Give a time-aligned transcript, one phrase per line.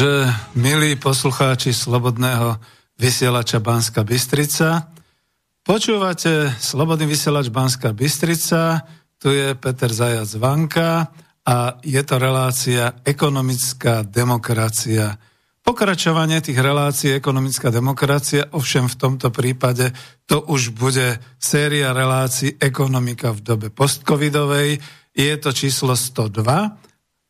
[0.00, 2.56] Takže, milí poslucháči Slobodného
[2.96, 4.88] vysielača Banska Bystrica,
[5.60, 8.80] počúvate Slobodný vysielač Banska Bystrica,
[9.20, 11.04] tu je Peter Zajac Vanka
[11.44, 15.20] a je to relácia Ekonomická demokracia.
[15.60, 19.92] Pokračovanie tých relácií Ekonomická demokracia, ovšem v tomto prípade
[20.24, 24.80] to už bude séria relácií Ekonomika v dobe postcovidovej.
[25.12, 26.40] Je to číslo 102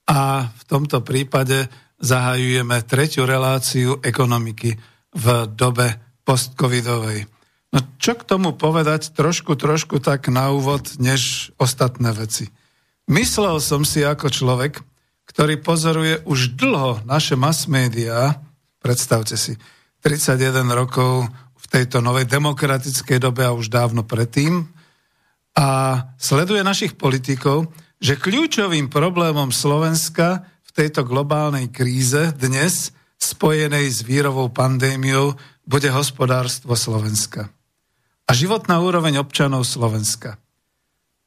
[0.07, 4.81] a v tomto prípade zahajujeme tretiu reláciu ekonomiky
[5.13, 7.29] v dobe postcovidovej.
[7.71, 12.51] No čo k tomu povedať trošku, trošku tak na úvod, než ostatné veci.
[13.07, 14.83] Myslel som si ako človek,
[15.31, 18.43] ktorý pozoruje už dlho naše mass media,
[18.83, 19.55] predstavte si,
[20.03, 24.67] 31 rokov v tejto novej demokratickej dobe a už dávno predtým,
[25.55, 25.67] a
[26.17, 34.55] sleduje našich politikov, že kľúčovým problémom Slovenska v tejto globálnej kríze dnes, spojenej s vírovou
[34.55, 35.35] pandémiou,
[35.67, 37.51] bude hospodárstvo Slovenska.
[38.23, 40.39] A životná úroveň občanov Slovenska.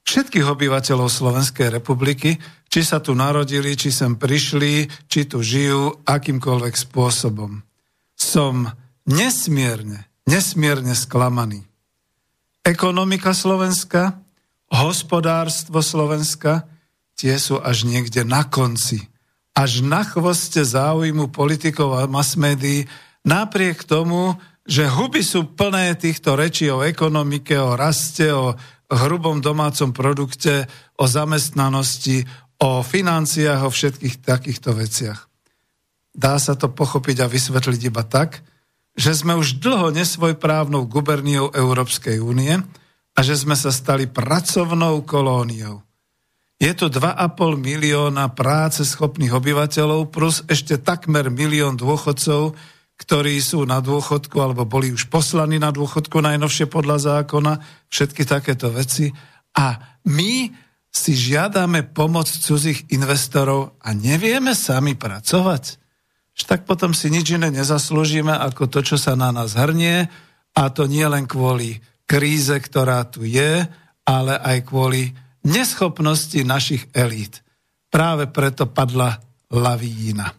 [0.08, 2.40] Všetkých obyvateľov Slovenskej republiky,
[2.72, 7.60] či sa tu narodili, či sem prišli, či tu žijú, akýmkoľvek spôsobom.
[8.16, 8.72] Som
[9.04, 11.68] nesmierne, nesmierne sklamaný.
[12.64, 14.24] Ekonomika Slovenska,
[14.72, 16.64] hospodárstvo Slovenska,
[17.20, 19.12] tie sú až niekde na konci
[19.54, 22.90] až na chvoste záujmu politikov a masmédií,
[23.22, 24.34] napriek tomu,
[24.66, 28.58] že huby sú plné týchto rečí o ekonomike, o raste, o
[28.90, 30.66] hrubom domácom produkte,
[30.98, 32.26] o zamestnanosti,
[32.64, 35.20] o financiách, o všetkých takýchto veciach.
[36.14, 38.46] Dá sa to pochopiť a vysvetliť iba tak,
[38.94, 42.54] že sme už dlho nesvojprávnou guberniou Európskej únie
[43.14, 45.82] a že sme sa stali pracovnou kolóniou.
[46.64, 52.56] Je tu 2,5 milióna práce schopných obyvateľov plus ešte takmer milión dôchodcov,
[52.96, 57.60] ktorí sú na dôchodku alebo boli už poslaní na dôchodku najnovšie podľa zákona,
[57.92, 59.12] všetky takéto veci.
[59.60, 60.56] A my
[60.88, 65.84] si žiadame pomoc cudzích investorov a nevieme sami pracovať.
[66.48, 70.08] Tak potom si nič iné nezaslúžime ako to, čo sa na nás hrnie
[70.56, 73.68] a to nie len kvôli kríze, ktorá tu je,
[74.08, 75.12] ale aj kvôli
[75.44, 77.38] neschopnosti našich elít.
[77.90, 79.20] Práve preto padla
[79.52, 80.34] lavína.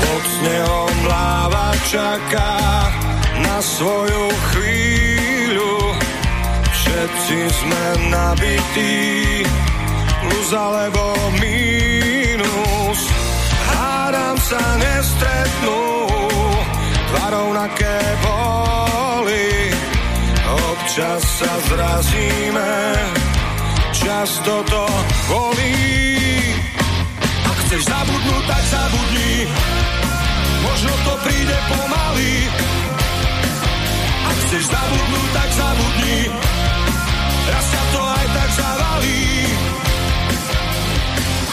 [0.00, 0.24] Pod
[3.66, 4.24] svoju
[4.54, 5.74] chvíľu.
[6.70, 7.84] Všetci sme
[8.14, 9.42] nabití,
[10.22, 11.02] plus alebo
[11.42, 13.00] mínus.
[13.66, 15.82] Hádam sa nestretnú,
[17.10, 19.74] dva rovnaké boli.
[20.46, 22.72] Občas sa zrazíme,
[23.90, 24.84] často to
[25.26, 25.74] bolí.
[27.42, 29.32] Ak chceš zabudnúť, tak zabudni,
[30.62, 32.34] možno to príde pomaly
[34.56, 36.18] chceš zabudnúť, tak zabudni.
[37.44, 39.28] Raz ťa to aj tak zavalí.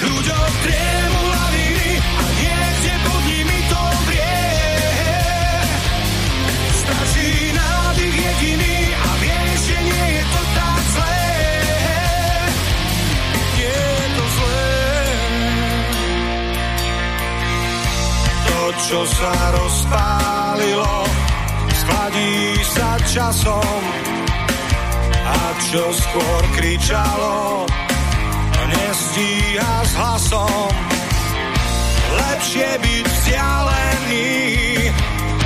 [0.07, 4.39] Ľuďom triemu lavíny a niekde pod nimi to vrie.
[6.79, 11.27] Straší nádych jediný a vieš, že nie je to tak zlé.
[13.59, 13.83] Je
[14.15, 14.71] to zlé.
[18.47, 21.12] To, čo sa rozpálilo,
[23.09, 23.83] časom
[25.23, 25.39] a
[25.71, 27.65] čo skôr kričalo,
[28.69, 30.73] nestíha s hlasom.
[32.13, 34.31] Lepšie byť vzdialený,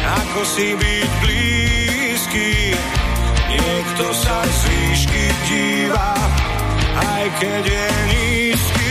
[0.04, 2.52] ako si byť blízky.
[3.48, 6.14] Niekto sa z výšky díva,
[7.00, 8.87] aj keď je nízky.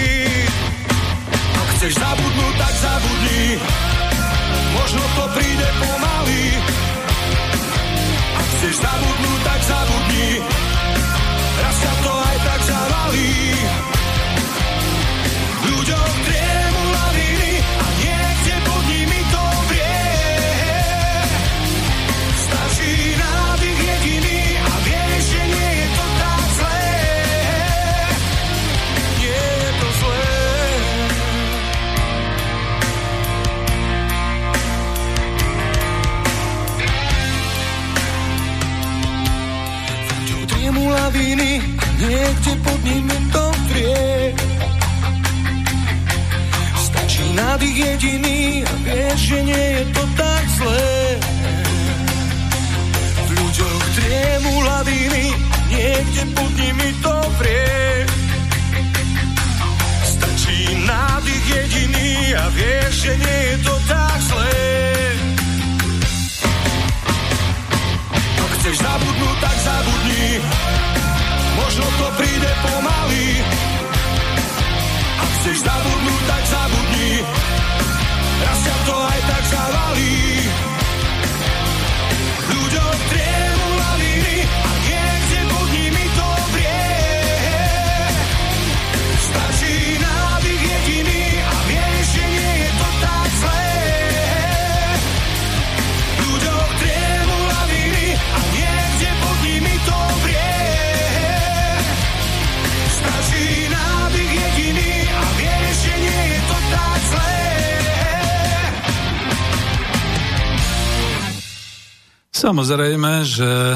[112.46, 113.74] Samozrejme, že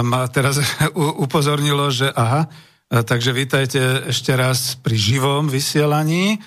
[0.00, 0.56] ma teraz
[1.28, 2.48] upozornilo, že aha,
[2.88, 6.38] e, takže vítajte ešte raz pri živom vysielaní e,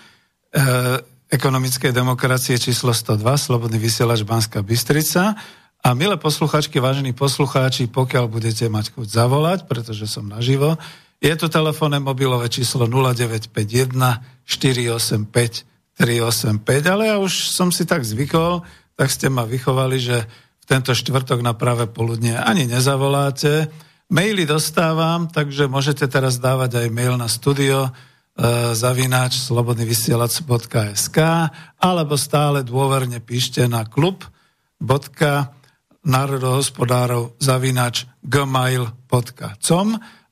[1.30, 5.38] ekonomickej demokracie číslo 102, Slobodný vysielač Banská Bystrica.
[5.86, 10.82] A milé posluchačky, vážení poslucháči, pokiaľ budete mať chuť zavolať, pretože som naživo,
[11.22, 15.30] je to telefónne mobilové číslo 0951 485
[15.94, 16.58] 385,
[16.90, 18.66] ale ja už som si tak zvykol,
[18.98, 20.26] tak ste ma vychovali, že
[20.62, 23.68] v tento štvrtok na práve poludne ani nezavoláte.
[24.12, 27.92] Maily dostávam, takže môžete teraz dávať aj mail na studio e,
[28.76, 31.18] zavináč slobodnyvysielac.sk
[31.82, 34.28] alebo stále dôverne píšte na klub
[36.02, 39.88] národohospodárov zavináč gmail.com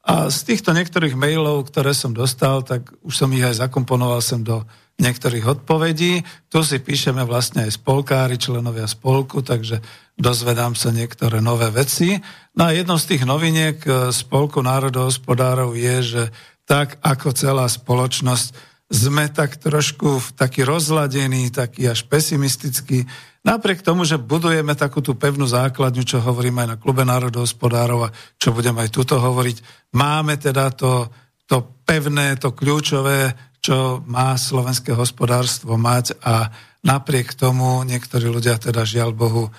[0.09, 4.41] a z týchto niektorých mailov, ktoré som dostal, tak už som ich aj zakomponoval sem
[4.41, 4.65] do
[4.97, 6.25] niektorých odpovedí.
[6.49, 9.79] Tu si píšeme vlastne aj spolkári, členovia spolku, takže
[10.19, 12.19] dozvedám sa niektoré nové veci.
[12.54, 16.23] No a jednou z tých noviniek e, Spolku národohospodárov je, že
[16.68, 23.06] tak ako celá spoločnosť sme tak trošku v taký rozladený, taký až pesimistický,
[23.45, 28.14] napriek tomu, že budujeme takú tú pevnú základňu, čo hovorím aj na klube národohospodárov a
[28.42, 29.57] čo budem aj tuto hovoriť,
[29.94, 31.06] máme teda to,
[31.45, 36.49] to pevné, to kľúčové, čo má slovenské hospodárstvo mať a
[36.81, 39.54] napriek tomu niektorí ľudia teda žiaľ Bohu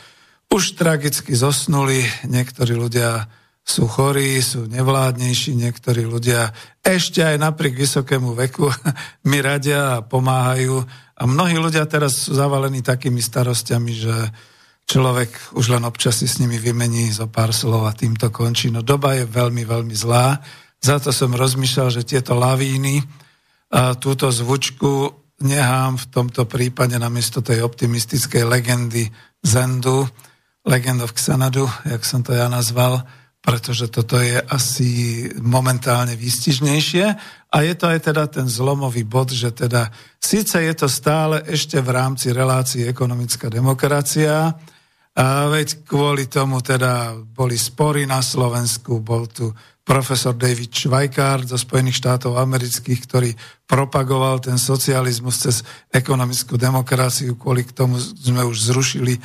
[0.50, 3.30] už tragicky zosnuli, niektorí ľudia
[3.62, 6.50] sú chorí, sú nevládnejší, niektorí ľudia
[6.82, 8.66] ešte aj napriek vysokému veku
[9.30, 10.82] mi radia a pomáhajú.
[11.20, 14.16] A mnohí ľudia teraz sú zavalení takými starostiami, že
[14.90, 18.74] človek už len občas si s nimi vymení zo pár slov a týmto končí.
[18.74, 20.42] No doba je veľmi, veľmi zlá.
[20.82, 22.98] Za to som rozmýšľal, že tieto lavíny,
[23.70, 25.14] a túto zvučku
[25.46, 29.06] nechám v tomto prípade namiesto tej optimistickej legendy
[29.38, 30.10] Zendu,
[30.66, 33.04] Legend of Xanadu, jak som to ja nazval,
[33.40, 37.06] pretože toto je asi momentálne výstižnejšie.
[37.50, 39.88] A je to aj teda ten zlomový bod, že teda
[40.20, 44.52] síce je to stále ešte v rámci relácií ekonomická demokracia,
[45.10, 49.50] a veď kvôli tomu teda boli spory na Slovensku, bol tu
[49.82, 53.30] profesor David Schweikart zo Spojených štátov amerických, ktorý
[53.66, 55.56] propagoval ten socializmus cez
[55.90, 59.18] ekonomickú demokraciu, kvôli tomu sme už zrušili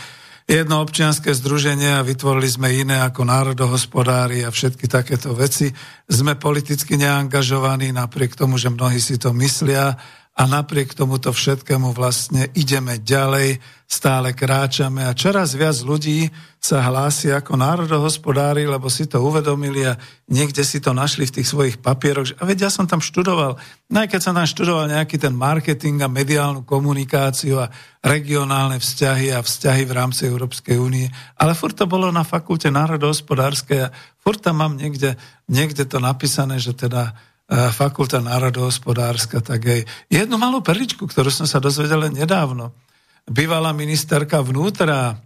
[0.46, 5.74] jedno občianske združenie a vytvorili sme iné ako národohospodári a všetky takéto veci.
[6.06, 9.98] Sme politicky neangažovaní napriek tomu, že mnohí si to myslia
[10.36, 13.56] a napriek tomuto všetkému vlastne ideme ďalej,
[13.88, 16.27] stále kráčame a čoraz viac ľudí
[16.60, 19.96] sa hlási ako národohospodári, lebo si to uvedomili a
[20.27, 22.36] niekde si to našli v tých svojich papieroch.
[22.42, 23.56] A veď ja som tam študoval,
[23.88, 27.72] no aj keď som tam študoval nejaký ten marketing a mediálnu komunikáciu a
[28.04, 31.08] regionálne vzťahy a vzťahy v rámci Európskej únie,
[31.39, 35.15] ale furt to bolo na fakulte národohospodárskej a furt tam mám niekde,
[35.48, 37.15] niekde to napísané, že teda
[37.50, 42.74] fakulta národohospodárska, tak aj jednu malú perličku, ktorú som sa dozvedel len nedávno.
[43.25, 45.18] Bývalá ministerka vnútra,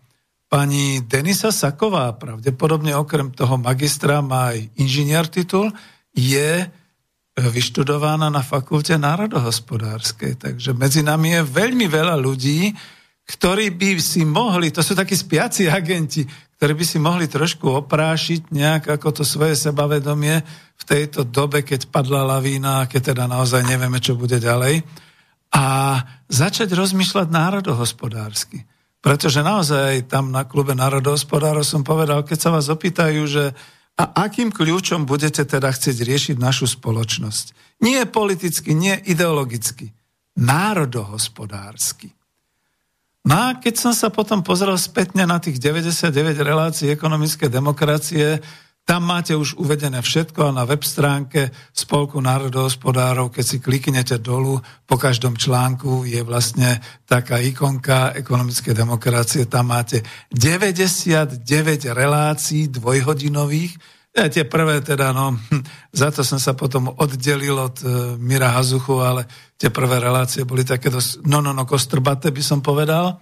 [0.50, 5.72] pani Denisa Saková, pravdepodobne okrem toho magistra má aj inžinier titul,
[6.12, 6.68] je
[7.40, 10.36] vyštudovaná na fakulte národohospodárskej.
[10.42, 12.76] Takže medzi nami je veľmi veľa ľudí,
[13.30, 16.26] ktorí by si mohli, to sú takí spiaci agenti,
[16.60, 20.44] ktorí by si mohli trošku oprášiť nejak ako to svoje sebavedomie
[20.76, 24.84] v tejto dobe, keď padla lavína, keď teda naozaj nevieme, čo bude ďalej.
[25.56, 25.66] A
[26.28, 28.68] začať rozmýšľať národohospodársky.
[29.00, 33.56] Pretože naozaj tam na klube národohospodárov som povedal, keď sa vás opýtajú, že
[33.96, 37.80] a akým kľúčom budete teda chcieť riešiť našu spoločnosť?
[37.88, 39.96] Nie politicky, nie ideologicky.
[40.36, 42.19] Národohospodársky.
[43.30, 48.42] No a keď som sa potom pozrel spätne na tých 99 relácií ekonomické demokracie,
[48.82, 54.58] tam máte už uvedené všetko a na web stránke Spolku národohospodárov, keď si kliknete dolu,
[54.90, 60.02] po každom článku je vlastne taká ikonka ekonomické demokracie, tam máte
[60.34, 61.46] 99
[61.94, 63.78] relácií dvojhodinových,
[64.20, 65.64] ja, tie prvé teda, no, hm,
[65.96, 70.68] za to som sa potom oddelil od uh, Mira Hazuchu, ale tie prvé relácie boli
[70.68, 73.20] také dosť, no, no, no, kostrbaté by som povedal.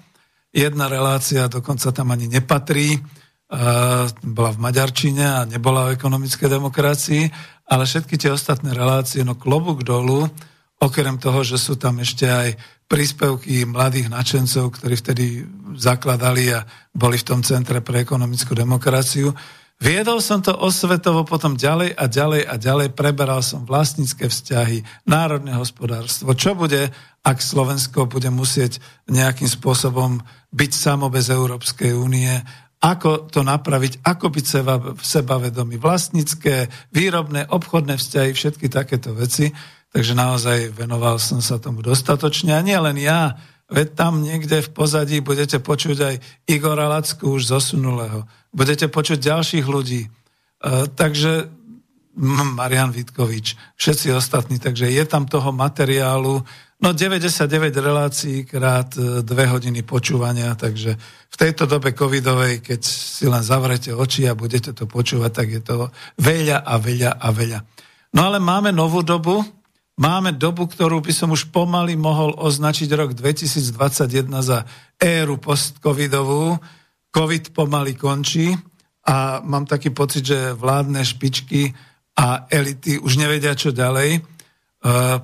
[0.49, 7.23] Jedna relácia dokonca tam ani nepatrí, uh, bola v Maďarčine a nebola o ekonomickej demokracii,
[7.67, 10.25] ale všetky tie ostatné relácie, no klobúk dolu,
[10.77, 12.49] okrem toho, že sú tam ešte aj
[12.87, 15.25] príspevky mladých načencov, ktorí vtedy
[15.75, 16.63] zakladali a
[16.95, 19.35] boli v tom centre pre ekonomickú demokraciu,
[19.77, 25.53] Viedol som to osvetovo potom ďalej a ďalej a ďalej, preberal som vlastnícke vzťahy, národné
[25.53, 26.33] hospodárstvo.
[26.33, 26.89] Čo bude,
[27.21, 30.17] ak Slovensko bude musieť nejakým spôsobom
[30.49, 32.33] byť samo bez Európskej únie,
[32.81, 39.53] ako to napraviť, ako byť seba, sebavedomí, vlastnícke, výrobné, obchodné vzťahy, všetky takéto veci.
[39.93, 42.57] Takže naozaj venoval som sa tomu dostatočne.
[42.57, 43.37] A nie len ja,
[43.69, 46.15] veď tam niekde v pozadí budete počuť aj
[46.49, 48.25] Igora Lacku už zosunulého
[48.57, 50.01] budete počuť ďalších ľudí.
[50.01, 50.09] E,
[50.97, 51.53] takže
[52.57, 56.41] Marian Vitkovič, všetci ostatní, takže je tam toho materiálu,
[56.81, 60.97] no 99 relácií krát e, dve hodiny počúvania, takže
[61.29, 65.61] v tejto dobe covidovej, keď si len zavrete oči a budete to počúvať, tak je
[65.61, 67.59] to veľa a veľa a veľa.
[68.17, 69.45] No ale máme novú dobu,
[70.01, 74.65] máme dobu, ktorú by som už pomaly mohol označiť rok 2021 za
[74.97, 76.57] éru postcovidovú,
[77.17, 78.53] COVID pomaly končí
[79.09, 81.73] a mám taký pocit, že vládne špičky
[82.13, 84.21] a elity už nevedia, čo ďalej, e,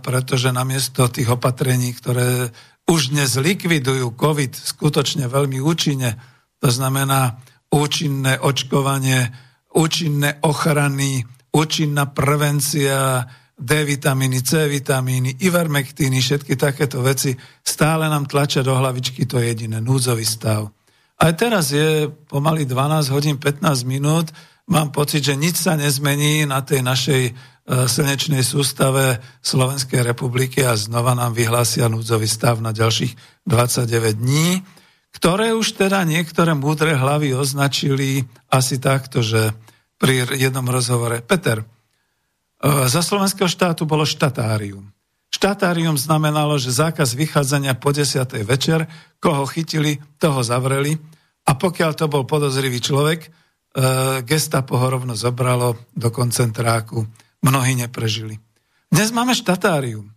[0.01, 2.49] pretože namiesto tých opatrení, ktoré
[2.89, 6.17] už dnes likvidujú COVID skutočne veľmi účinne,
[6.57, 7.37] to znamená
[7.69, 9.29] účinné očkovanie,
[9.77, 11.21] účinné ochrany,
[11.53, 13.21] účinná prevencia,
[13.53, 19.77] D vitamíny, C vitamíny, ivermektíny, všetky takéto veci stále nám tlačia do hlavičky to jediné,
[19.77, 20.73] núdzový stav.
[21.19, 24.31] Aj teraz je pomaly 12 hodín 15 minút.
[24.69, 27.31] Mám pocit, že nič sa nezmení na tej našej e,
[27.83, 34.63] slnečnej sústave Slovenskej republiky a znova nám vyhlásia núdzový stav na ďalších 29 dní,
[35.11, 39.51] ktoré už teda niektoré múdre hlavy označili asi takto, že
[39.99, 41.19] pri jednom rozhovore.
[41.19, 41.65] Peter, e,
[42.87, 44.92] za slovenského štátu bolo štatárium.
[45.33, 48.21] Štatárium znamenalo, že zákaz vychádzania po 10.
[48.45, 48.85] večer,
[49.17, 50.93] koho chytili, toho zavreli
[51.49, 53.29] a pokiaľ to bol podozrivý človek, e,
[54.21, 57.09] gestapo ho rovno zobralo do koncentráku.
[57.41, 58.37] Mnohí neprežili.
[58.93, 60.13] Dnes máme štatárium.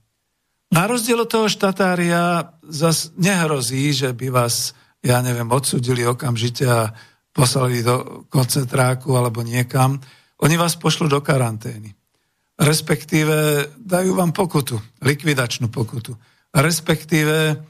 [0.68, 6.92] Na rozdiel od toho štatária zas nehrozí, že by vás, ja neviem, odsudili okamžite a
[7.32, 9.96] poslali do koncentráku alebo niekam.
[10.44, 11.95] Oni vás pošlú do karantény.
[12.56, 16.16] Respektíve dajú vám pokutu, likvidačnú pokutu.
[16.56, 17.60] Respektíve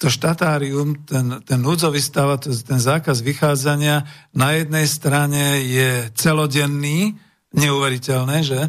[0.00, 7.20] to štatárium, ten, ten núdzový stav, ten zákaz vychádzania na jednej strane je celodenný,
[7.52, 8.60] neuveriteľné, že?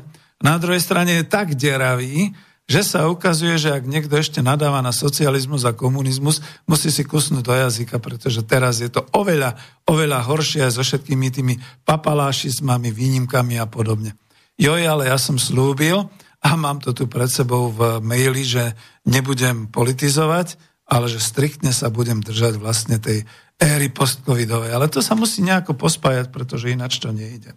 [0.43, 2.35] Na druhej strane je tak deravý,
[2.67, 7.43] že sa ukazuje, že ak niekto ešte nadáva na socializmus a komunizmus, musí si kusnúť
[7.43, 9.55] do jazyka, pretože teraz je to oveľa,
[9.87, 11.53] oveľa horšie aj so všetkými tými
[11.87, 14.15] papalášizmami, výnimkami a podobne.
[14.61, 16.05] Joj, ale ja som slúbil,
[16.41, 20.57] a mám to tu pred sebou v maili, že nebudem politizovať,
[20.89, 23.25] ale že striktne sa budem držať vlastne tej
[23.61, 24.73] éry postcovidovej.
[24.73, 27.53] Ale to sa musí nejako pospájať, pretože ináč to nejde.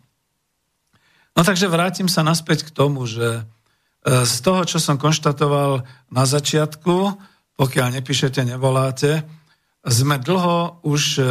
[1.35, 3.43] No takže vrátim sa naspäť k tomu, že
[4.05, 5.83] e, z toho, čo som konštatoval
[6.13, 7.17] na začiatku,
[7.57, 9.25] pokiaľ nepíšete, nevoláte,
[9.83, 11.25] sme dlho už e,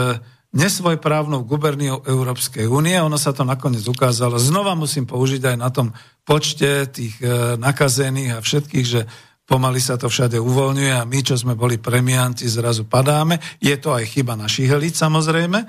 [0.54, 2.94] nesvojprávnou guberniou Európskej únie.
[3.02, 4.38] Ono sa to nakoniec ukázalo.
[4.38, 5.90] Znova musím použiť aj na tom
[6.22, 9.10] počte tých e, nakazených a všetkých, že
[9.50, 13.42] pomaly sa to všade uvoľňuje a my, čo sme boli premianti, zrazu padáme.
[13.60, 15.60] Je to aj chyba našich elit, samozrejme,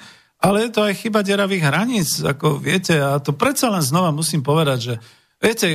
[0.44, 4.44] ale je to aj chyba deravých hraníc, ako viete, a to predsa len znova musím
[4.44, 4.94] povedať, že
[5.40, 5.68] viete,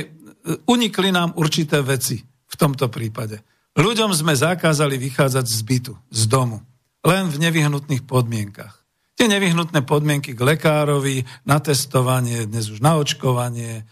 [0.70, 3.42] unikli nám určité veci v tomto prípade.
[3.76, 6.62] Ľuďom sme zakázali vychádzať z bytu, z domu,
[7.06, 8.79] len v nevyhnutných podmienkach.
[9.20, 13.84] Tie nevyhnutné podmienky k lekárovi, na testovanie, dnes už na očkovanie,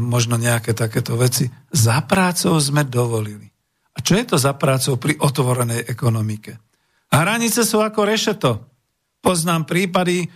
[0.00, 1.44] možno nejaké takéto veci.
[1.68, 3.44] Za prácou sme dovolili.
[3.92, 6.56] A čo je to za prácou pri otvorenej ekonomike?
[7.12, 8.64] Hranice sú ako rešeto.
[9.20, 10.26] Poznám prípady e,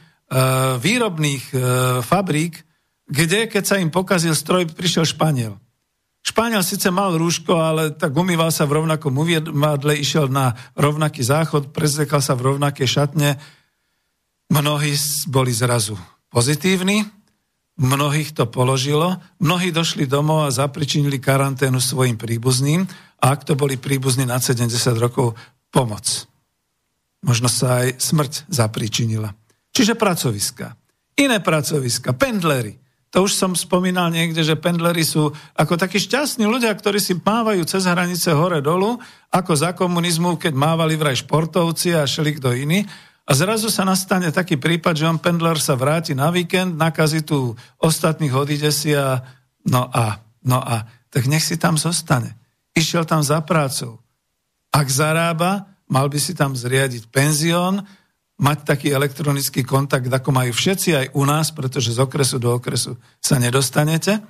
[0.76, 1.56] výrobných e,
[2.04, 2.60] fabrík,
[3.08, 5.56] kde, keď sa im pokazil stroj, prišiel Španiel.
[6.20, 11.72] Španiel síce mal rúško, ale tak umýval sa v rovnakom umývadle, išiel na rovnaký záchod,
[11.72, 13.63] prezekal sa v rovnaké šatne.
[14.52, 14.92] Mnohí
[15.28, 15.96] boli zrazu
[16.28, 17.04] pozitívni,
[17.74, 22.86] Mnohých to položilo, mnohí došli domov a zapričinili karanténu svojim príbuzným
[23.18, 25.34] a ak to boli príbuzní na 70 rokov,
[25.74, 26.30] pomoc.
[27.26, 29.34] Možno sa aj smrť zapričinila.
[29.74, 30.78] Čiže pracoviska.
[31.18, 32.78] Iné pracoviska, pendlery.
[33.10, 37.62] To už som spomínal niekde, že pendlery sú ako takí šťastní ľudia, ktorí si mávajú
[37.66, 39.02] cez hranice hore-dolu,
[39.34, 42.86] ako za komunizmu, keď mávali vraj športovci a šeli kto iný.
[43.24, 47.56] A zrazu sa nastane taký prípad, že on pendler sa vráti na víkend, nakazí tu
[47.80, 49.24] ostatných, odíde si a
[49.64, 52.36] no a, no a, tak nech si tam zostane.
[52.76, 54.04] Išiel tam za prácou.
[54.74, 57.86] Ak zarába, mal by si tam zriadiť penzión,
[58.34, 62.98] mať taký elektronický kontakt, ako majú všetci aj u nás, pretože z okresu do okresu
[63.22, 64.20] sa nedostanete,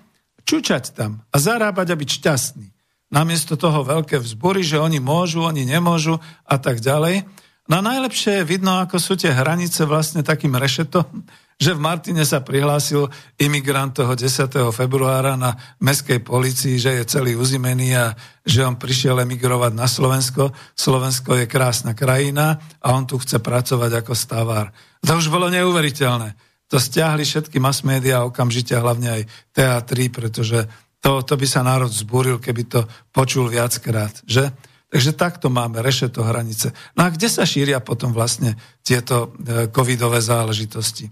[0.44, 2.68] čučať tam a zarábať a byť šťastný.
[3.08, 7.24] Namiesto toho veľké vzbory, že oni môžu, oni nemôžu a tak ďalej.
[7.64, 11.24] No najlepšie je vidno, ako sú tie hranice vlastne takým rešetom,
[11.56, 13.08] že v Martine sa prihlásil
[13.40, 14.52] imigrant toho 10.
[14.68, 18.12] februára na meskej policii, že je celý uzimený a
[18.44, 20.52] že on prišiel emigrovať na Slovensko.
[20.76, 24.68] Slovensko je krásna krajina a on tu chce pracovať ako stavár.
[25.00, 26.36] To už bolo neuveriteľné.
[26.68, 29.22] To stiahli všetky mass media okamžite, hlavne aj
[29.56, 30.68] teatry, pretože
[31.00, 34.52] to, to by sa národ zbúril, keby to počul viackrát, že?
[34.94, 36.70] Takže takto máme rešeto hranice.
[36.94, 41.10] No a kde sa šíria potom vlastne tieto e, covidové záležitosti?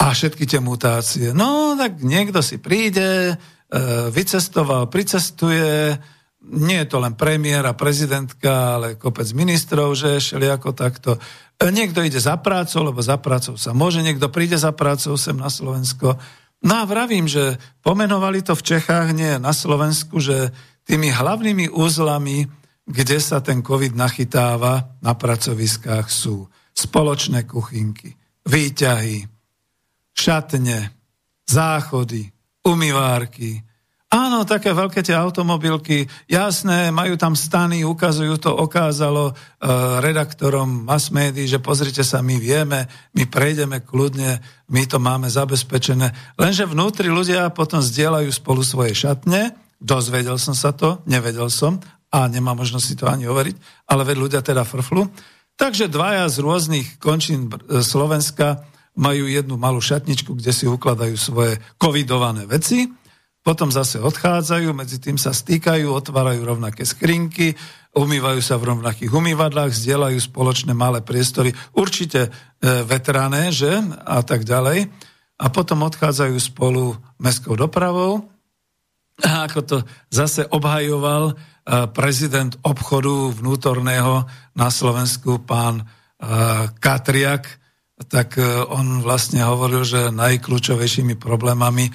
[0.00, 1.36] A všetky tie mutácie.
[1.36, 3.74] No, tak niekto si príde, e,
[4.08, 5.92] vycestoval, pricestuje,
[6.56, 11.20] nie je to len premiér a prezidentka, ale kopec ministrov, že šeli ako takto.
[11.60, 15.36] E, niekto ide za prácou, lebo za prácou sa môže, niekto príde za prácou sem
[15.36, 16.16] na Slovensko.
[16.64, 20.48] No a vravím, že pomenovali to v Čechách, nie na Slovensku, že
[20.88, 28.16] tými hlavnými úzlami kde sa ten COVID nachytáva na pracoviskách sú spoločné kuchynky,
[28.48, 29.22] výťahy,
[30.12, 30.90] šatne,
[31.46, 32.32] záchody,
[32.66, 33.62] umývárky.
[34.12, 39.34] Áno, také veľké tie automobilky, jasné, majú tam stany, ukazujú to, okázalo e,
[40.04, 42.84] redaktorom mass médií, že pozrite sa, my vieme,
[43.16, 44.36] my prejdeme kľudne,
[44.68, 46.12] my to máme zabezpečené.
[46.36, 51.80] Lenže vnútri ľudia potom zdieľajú spolu svoje šatne, dozvedel som sa to, nevedel som,
[52.12, 55.08] a nemá možnosť si to ani overiť, ale veď ľudia teda frflu.
[55.56, 61.56] Takže dvaja z rôznych končín e, Slovenska majú jednu malú šatničku, kde si ukladajú svoje
[61.80, 62.92] covidované veci,
[63.42, 67.58] potom zase odchádzajú, medzi tým sa stýkajú, otvárajú rovnaké skrinky,
[67.90, 72.30] umývajú sa v rovnakých umývadlách, zdieľajú spoločné malé priestory, určite e,
[72.86, 73.82] vetrané, že?
[74.06, 74.86] A tak ďalej.
[75.42, 78.30] A potom odchádzajú spolu mestskou dopravou.
[79.26, 79.76] A ako to
[80.08, 81.34] zase obhajoval
[81.94, 84.26] prezident obchodu vnútorného
[84.58, 85.86] na Slovensku, pán
[86.82, 87.46] Katriak,
[88.10, 91.90] tak e, on vlastne hovoril, že najkľúčovejšími problémami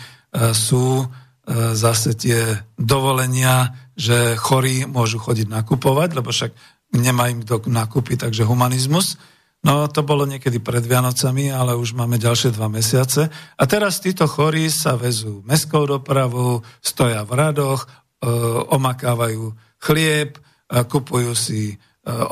[0.56, 1.08] sú
[1.73, 6.51] zase tie dovolenia, že chorí môžu chodiť nakupovať, lebo však
[6.99, 9.15] nemá im kto nakúpiť, takže humanizmus.
[9.65, 13.27] No to bolo niekedy pred Vianocami, ale už máme ďalšie dva mesiace.
[13.58, 17.89] A teraz títo chorí sa vezú mestskou dopravou, stoja v radoch,
[18.73, 21.75] omakávajú chlieb, kupujú si e,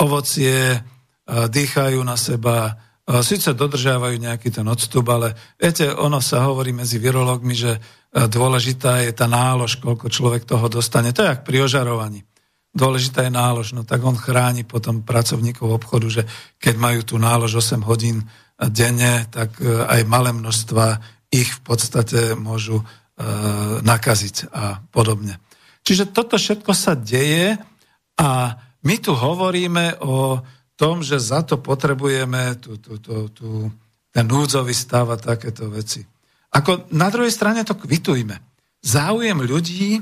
[0.02, 0.82] ovocie,
[1.26, 2.78] dýchajú na seba,
[3.26, 7.82] síce dodržiavajú nejaký ten odstup, ale viete, ono sa hovorí medzi virológmi, že
[8.14, 11.10] dôležitá je tá nálož, koľko človek toho dostane.
[11.14, 12.22] To je jak pri ožarovaní.
[12.78, 13.74] dôležitá je nálož.
[13.74, 16.24] No tak on chráni potom pracovníkov obchodu, že
[16.62, 18.22] keď majú tú nálož 8 hodín
[18.58, 21.02] denne, tak aj malé množstva
[21.34, 22.86] ich v podstate môžu
[23.82, 25.40] nakaziť a podobne.
[25.86, 27.62] Čiže toto všetko sa deje
[28.18, 30.42] a my tu hovoríme o
[30.74, 33.50] tom, že za to potrebujeme tú, tú, tú, tú,
[34.10, 36.02] ten núdzový stav a takéto veci.
[36.56, 38.34] Ako na druhej strane to kvitujme.
[38.82, 40.02] Záujem ľudí,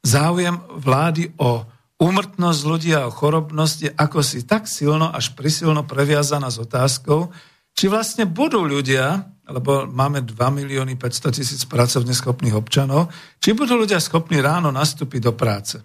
[0.00, 1.64] záujem vlády o
[2.00, 7.32] úmrtnosť ľudí a o chorobnosť je ako si tak silno, až prisilno previazaná s otázkou,
[7.74, 13.76] či vlastne budú ľudia, lebo máme 2 milióny 500 tisíc pracovne schopných občanov, či budú
[13.76, 15.76] ľudia schopní ráno nastúpiť do práce.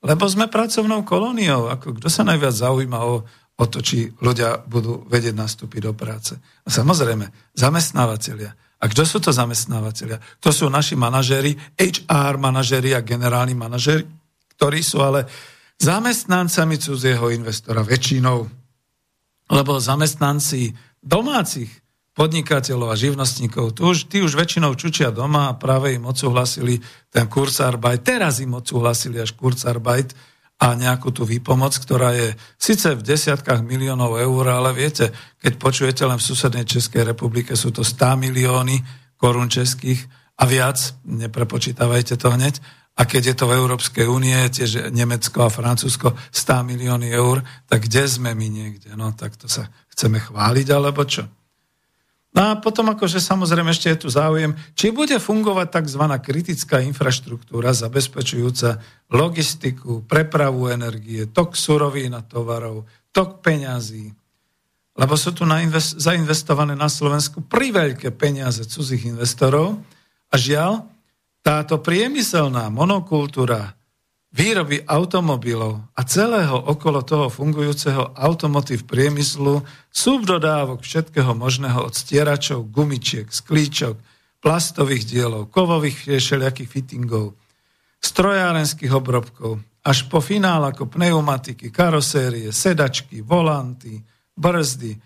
[0.00, 1.68] Lebo sme pracovnou kolóniou.
[1.74, 3.26] Ako, kto sa najviac zaujíma o,
[3.58, 6.38] o to, či ľudia budú vedieť nastúpiť do práce?
[6.38, 8.50] A samozrejme, zamestnávateľia.
[8.80, 10.40] A kto sú to zamestnávateľia?
[10.40, 14.08] To sú naši manažéri, HR manažéri a generálni manažéri,
[14.56, 15.28] ktorí sú ale
[15.76, 18.38] zamestnancami cudzieho investora väčšinou.
[19.50, 21.79] Lebo zamestnanci domácich
[22.20, 26.76] podnikateľov a živnostníkov, tí už, tí už väčšinou čučia doma a práve im odsúhlasili
[27.08, 30.12] ten Kurzarbeit, teraz im odsúhlasili až Kurzarbeit
[30.60, 35.08] a nejakú tú výpomoc, ktorá je síce v desiatkách miliónov eur, ale viete,
[35.40, 38.76] keď počujete len v susednej Českej republike, sú to 100 milióny
[39.16, 40.04] korún českých
[40.36, 40.76] a viac,
[41.08, 42.60] neprepočítavajte to hneď,
[43.00, 47.88] a keď je to v Európskej únie, tiež Nemecko a Francúzsko 100 milióny eur, tak
[47.88, 48.92] kde sme my niekde?
[48.92, 51.24] No tak to sa chceme chváliť, alebo čo?
[52.30, 56.04] No a potom akože samozrejme ešte je tu záujem, či bude fungovať tzv.
[56.22, 58.78] kritická infraštruktúra zabezpečujúca
[59.10, 64.14] logistiku, prepravu energie, tok surovín a tovarov, tok peňazí.
[64.94, 65.42] Lebo sú tu
[65.98, 69.82] zainvestované na Slovensku priveľké peniaze cudzích investorov
[70.30, 70.86] a žiaľ,
[71.40, 73.79] táto priemyselná monokultúra
[74.30, 83.26] výroby automobilov a celého okolo toho fungujúceho automotív priemyslu, subdodávok všetkého možného od stieračov, gumičiek,
[83.26, 83.98] sklíčok,
[84.40, 87.36] plastových dielov, kovových všelijakých fittingov,
[88.00, 94.00] strojárenských obrobkov, až po finál ako pneumatiky, karosérie, sedačky, volanty,
[94.38, 94.96] brzdy.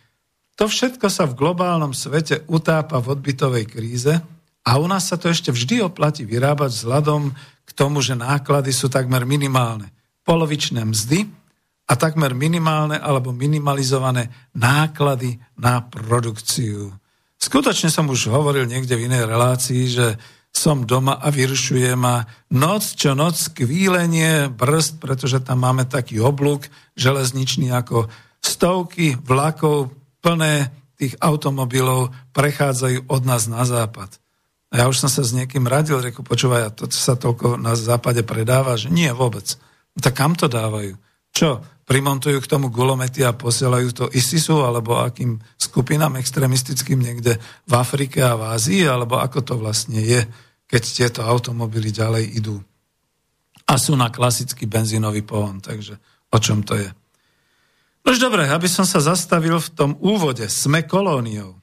[0.54, 4.14] To všetko sa v globálnom svete utápa v odbytovej kríze
[4.64, 8.92] a u nás sa to ešte vždy oplatí vyrábať vzhľadom k tomu, že náklady sú
[8.92, 9.90] takmer minimálne.
[10.24, 11.28] Polovičné mzdy
[11.84, 16.96] a takmer minimálne alebo minimalizované náklady na produkciu.
[17.36, 20.06] Skutočne som už hovoril niekde v inej relácii, že
[20.54, 22.24] som doma a vyrušuje ma
[22.54, 28.06] noc čo noc kvílenie brzd, pretože tam máme taký oblúk železničný ako
[28.38, 34.23] stovky vlakov plné tých automobilov prechádzajú od nás na západ.
[34.74, 37.78] A ja už som sa s niekým radil, reku, počúvaj, a to sa toľko na
[37.78, 39.54] západe predáva, že nie vôbec.
[39.94, 40.98] No tak kam to dávajú?
[41.30, 41.62] Čo?
[41.86, 47.38] Primontujú k tomu gulomety a posielajú to ISISu alebo akým skupinám extremistickým niekde
[47.70, 50.26] v Afrike a v Ázii, alebo ako to vlastne je,
[50.66, 52.58] keď tieto automobily ďalej idú.
[53.70, 56.02] A sú na klasický benzínový pohon, takže
[56.34, 56.90] o čom to je?
[58.02, 61.62] Nož dobre, aby som sa zastavil v tom úvode, sme kolóniou.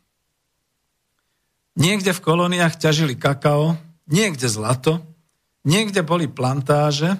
[1.82, 3.74] Niekde v kolóniách ťažili kakao,
[4.06, 5.02] niekde zlato,
[5.66, 7.18] niekde boli plantáže,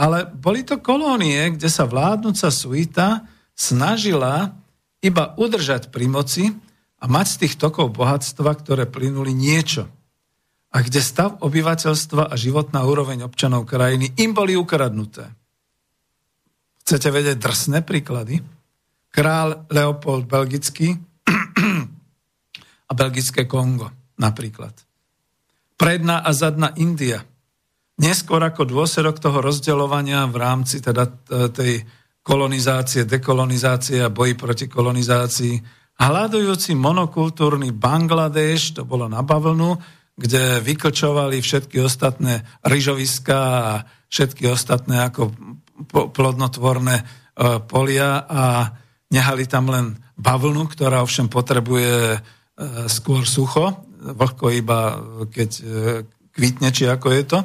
[0.00, 4.56] ale boli to kolónie, kde sa vládnúca suita snažila
[5.04, 6.56] iba udržať pri moci
[6.96, 9.92] a mať z tých tokov bohatstva, ktoré plynuli niečo.
[10.72, 15.28] A kde stav obyvateľstva a životná úroveň občanov krajiny im boli ukradnuté.
[16.80, 18.40] Chcete vedieť drsné príklady?
[19.12, 20.96] Král Leopold Belgický
[22.86, 24.72] a belgické Kongo napríklad.
[25.76, 27.20] Predná a zadná India.
[28.00, 31.04] Neskôr ako dôsledok toho rozdeľovania v rámci teda
[31.52, 31.84] tej
[32.20, 35.54] kolonizácie, dekolonizácie a boji proti kolonizácii,
[35.96, 39.78] hľadujúci monokultúrny Bangladeš, to bolo na bavlnu,
[40.16, 43.72] kde vyklčovali všetky ostatné ryžoviská a
[44.08, 45.32] všetky ostatné ako
[46.12, 47.04] plodnotvorné e,
[47.68, 48.72] polia a
[49.12, 52.35] nehali tam len bavlnu, ktorá ovšem potrebuje E,
[52.88, 55.62] skôr sucho, vlhko iba keď e,
[56.32, 57.38] kvitne, či ako je to.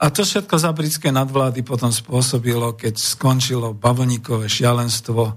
[0.00, 5.36] A to všetko za britské nadvlády potom spôsobilo, keď skončilo bavlníkové šialenstvo,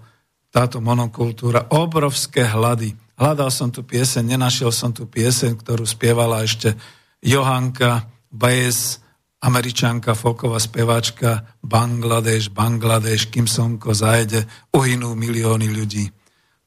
[0.53, 2.93] táto monokultúra, obrovské hlady.
[3.17, 6.77] Hľadal som tu pieseň, nenašiel som tu pieseň, ktorú spievala ešte
[7.25, 9.01] Johanka Baez,
[9.41, 16.05] američanka, folková speváčka, Bangladeš, Bangladeš, kým slnko zajde, uhynú milióny ľudí.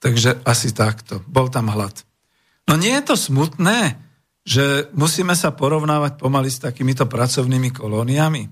[0.00, 1.24] Takže asi takto.
[1.24, 2.04] Bol tam hlad.
[2.68, 3.96] No nie je to smutné,
[4.46, 8.46] že musíme sa porovnávať pomaly s takýmito pracovnými kolóniami?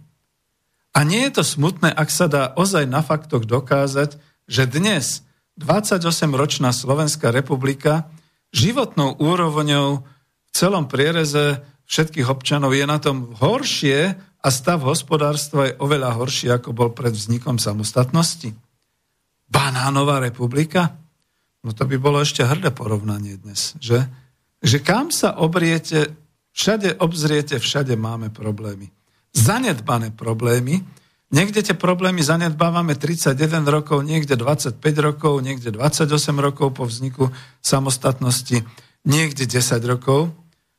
[0.94, 5.26] A nie je to smutné, ak sa dá ozaj na faktoch dokázať, že dnes
[5.59, 8.11] 28-ročná Slovenská republika
[8.54, 15.78] životnou úrovňou v celom priereze všetkých občanov je na tom horšie a stav hospodárstva je
[15.83, 18.54] oveľa horší, ako bol pred vznikom samostatnosti.
[19.50, 21.04] Banánová republika?
[21.64, 24.05] No to by bolo ešte hrdé porovnanie dnes, že?
[24.61, 26.12] Že kam sa obriete,
[26.53, 28.92] všade obzriete, všade máme problémy
[29.35, 30.87] zanedbané problémy.
[31.35, 36.07] Niekde tie problémy zanedbávame 31 rokov, niekde 25 rokov, niekde 28
[36.38, 38.62] rokov po vzniku samostatnosti,
[39.03, 40.31] niekde 10 rokov.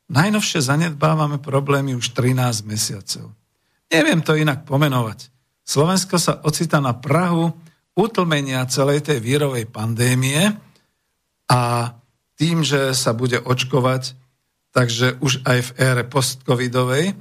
[0.08, 3.36] Najnovšie zanedbávame problémy už 13 mesiacov.
[3.92, 5.28] Neviem to inak pomenovať.
[5.66, 7.52] Slovensko sa ocita na Prahu
[7.92, 10.56] utlmenia celej tej vírovej pandémie
[11.46, 11.94] a
[12.36, 14.14] tým, že sa bude očkovať,
[14.76, 17.16] takže už aj v ére postcovidovej,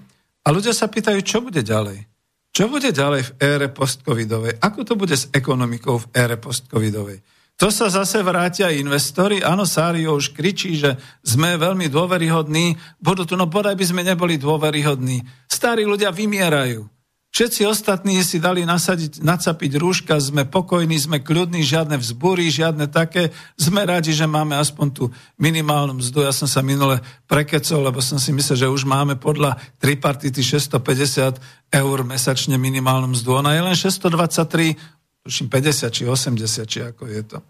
[0.46, 2.06] a ľudia sa pýtajú, čo bude ďalej?
[2.54, 4.62] Čo bude ďalej v ére postcovidovej?
[4.62, 7.20] Ako to bude s ekonomikou v ére postcovidovej?
[7.56, 9.42] To sa zase vrátia investori.
[9.42, 12.76] Áno, Sário už kričí, že sme veľmi dôveryhodní.
[13.00, 15.24] Budú tu, no bodaj by sme neboli dôveryhodní.
[15.48, 16.86] Starí ľudia vymierajú.
[17.36, 23.36] Všetci ostatní si dali nasadiť, nacapiť rúška, sme pokojní, sme kľudní, žiadne vzbúry, žiadne také.
[23.60, 25.04] Sme radi, že máme aspoň tú
[25.36, 26.24] minimálnu mzdu.
[26.24, 31.76] Ja som sa minule prekecol, lebo som si myslel, že už máme podľa tripartity 650
[31.76, 33.44] eur mesačne minimálnu mzdu.
[33.44, 34.80] Ona je len 623,
[35.28, 37.44] tuším 50 či 80, či ako je to.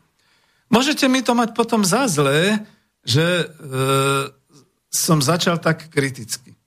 [0.74, 2.58] Môžete mi to mať potom za zlé,
[3.06, 3.46] že e,
[4.90, 6.58] som začal tak kriticky.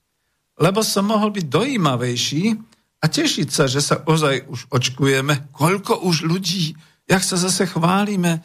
[0.55, 2.68] Lebo som mohol byť dojímavejší,
[2.99, 5.55] a tešiť sa, že sa ozaj už očkujeme.
[5.55, 6.75] Koľko už ľudí,
[7.07, 8.43] jak sa zase chválime,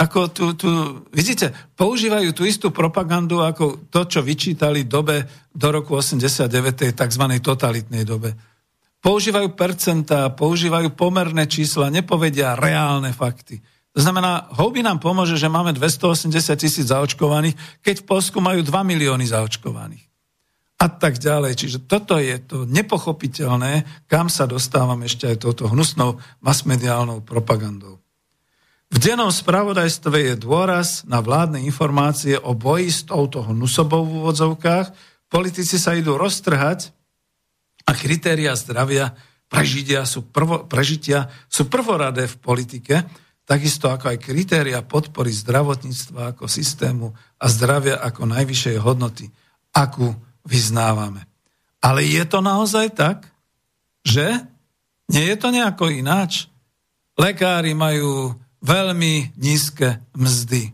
[0.00, 0.68] ako tu, tu,
[1.12, 6.96] vidíte, používajú tú istú propagandu ako to, čo vyčítali dobe do roku 89.
[6.96, 7.24] tzv.
[7.44, 8.32] totalitnej dobe.
[9.04, 13.60] Používajú percentá, používajú pomerné čísla, nepovedia reálne fakty.
[13.92, 18.72] To znamená, houby nám pomôže, že máme 280 tisíc zaočkovaných, keď v Polsku majú 2
[18.72, 20.09] milióny zaočkovaných
[20.80, 21.60] a tak ďalej.
[21.60, 28.00] Čiže toto je to nepochopiteľné, kam sa dostávam ešte aj touto hnusnou masmediálnou propagandou.
[28.90, 34.90] V dennom spravodajstve je dôraz na vládne informácie o boji s touto hnusobou v úvodzovkách.
[35.30, 36.90] Politici sa idú roztrhať
[37.86, 39.14] a kritéria zdravia
[39.50, 42.94] prežitia sú, prvo, prežitia sú prvoradé v politike,
[43.42, 49.26] takisto ako aj kritéria podpory zdravotníctva ako systému a zdravia ako najvyššej hodnoty.
[49.74, 50.14] Akú
[50.46, 51.26] vyznávame.
[51.80, 53.28] Ale je to naozaj tak,
[54.04, 54.44] že
[55.10, 56.46] nie je to nejako ináč?
[57.16, 60.72] Lekári majú veľmi nízke mzdy.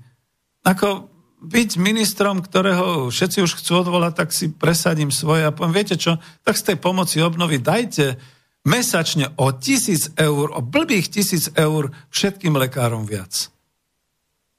[0.67, 1.09] Ako
[1.47, 6.19] byť ministrom, ktorého všetci už chcú odvolať, tak si presadím svoje a poviem, viete čo,
[6.43, 8.19] tak z tej pomoci obnovy dajte
[8.67, 13.47] mesačne o tisíc eur, o blbých tisíc eur všetkým lekárom viac.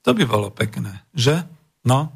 [0.08, 1.44] To by bolo pekné, že?
[1.84, 2.08] No.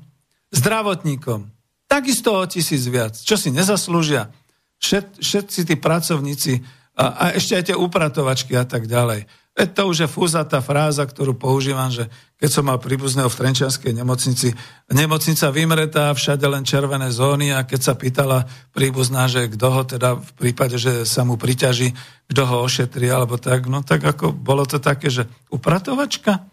[0.52, 1.52] Zdravotníkom
[1.92, 3.12] takisto o tisíc viac.
[3.20, 4.32] Čo si nezaslúžia?
[4.80, 6.64] Všet, všetci tí pracovníci
[6.96, 9.28] a, a ešte aj tie upratovačky a tak ďalej.
[9.52, 12.08] Veď to už je fúzatá fráza, ktorú používam, že
[12.40, 14.48] keď som mal príbuzného v Trenčianskej nemocnici,
[14.88, 20.16] nemocnica vymretá, všade len červené zóny a keď sa pýtala príbuzná, že kto ho teda
[20.16, 21.92] v prípade, že sa mu priťaží,
[22.32, 26.51] kto ho ošetrí, alebo tak, no tak ako bolo to také, že upratovačka?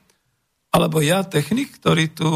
[0.69, 2.29] Alebo ja technik, ktorý tu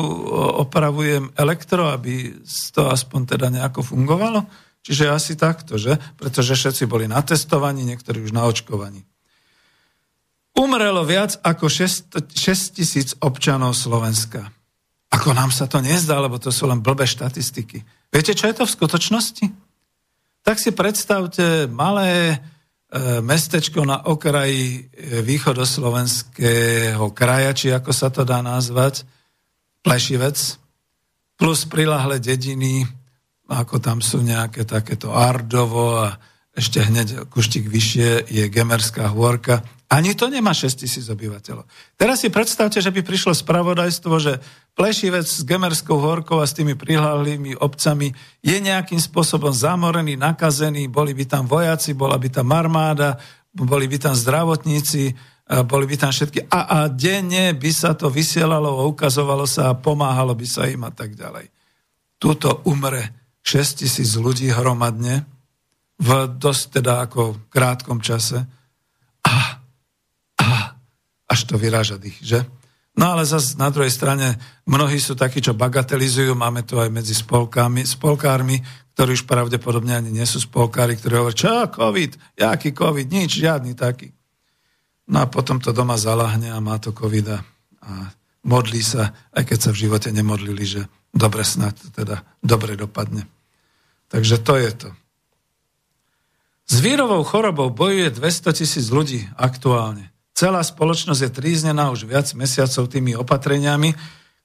[0.58, 2.34] opravujem elektro, aby
[2.74, 4.50] to aspoň teda nejako fungovalo.
[4.84, 5.96] Čiže asi takto, že?
[6.20, 9.06] Pretože všetci boli na testovaní, niektorí už na očkovaní.
[10.54, 14.54] Umrelo viac ako 6, 6 tisíc občanov Slovenska.
[15.14, 17.86] Ako nám sa to nezdá, lebo to sú len blbé štatistiky.
[18.10, 19.46] Viete, čo je to v skutočnosti?
[20.44, 22.42] Tak si predstavte malé
[23.26, 24.82] mestečko na okraji e,
[25.26, 29.06] východoslovenského kraja, či ako sa to dá nazvať,
[29.84, 30.40] Plešivec,
[31.36, 32.88] plus prilahle dediny,
[33.52, 36.16] ako tam sú nejaké takéto Ardovo a
[36.54, 39.66] ešte hneď kuštík vyššie je Gemerská hôrka.
[39.94, 41.70] Ani to nemá 6 tisíc obyvateľov.
[41.94, 44.42] Teraz si predstavte, že by prišlo spravodajstvo, že
[44.74, 48.10] Plešivec s Gemerskou horkou a s tými prihlahlými obcami
[48.42, 53.22] je nejakým spôsobom zamorený, nakazený, boli by tam vojaci, bola by tam armáda,
[53.54, 55.14] boli by tam zdravotníci,
[55.70, 56.50] boli by tam všetky.
[56.50, 60.92] A, a denne by sa to vysielalo, ukazovalo sa a pomáhalo by sa im a
[60.92, 61.54] tak ďalej.
[62.18, 65.30] Tuto umre 6 tisíc ľudí hromadne
[66.02, 68.42] v dosť teda ako krátkom čase.
[71.34, 72.46] Až to vyráža dých, že?
[72.94, 74.38] No ale zase na druhej strane
[74.70, 78.62] mnohí sú takí, čo bagatelizujú, máme to aj medzi spolkami, spolkármi,
[78.94, 83.74] ktorí už pravdepodobne ani nie sú spolkári, ktorí hovorí, čo, COVID, jaký COVID, nič, žiadny
[83.74, 84.14] taký.
[85.10, 87.38] No a potom to doma zalahne a má to COVID a,
[87.82, 87.92] a
[88.46, 93.26] modlí sa, aj keď sa v živote nemodlili, že dobre snad teda dobre dopadne.
[94.14, 94.90] Takže to je to.
[96.70, 100.13] S vírovou chorobou bojuje 200 tisíc ľudí aktuálne.
[100.34, 103.94] Celá spoločnosť je tríznená už viac mesiacov tými opatreniami,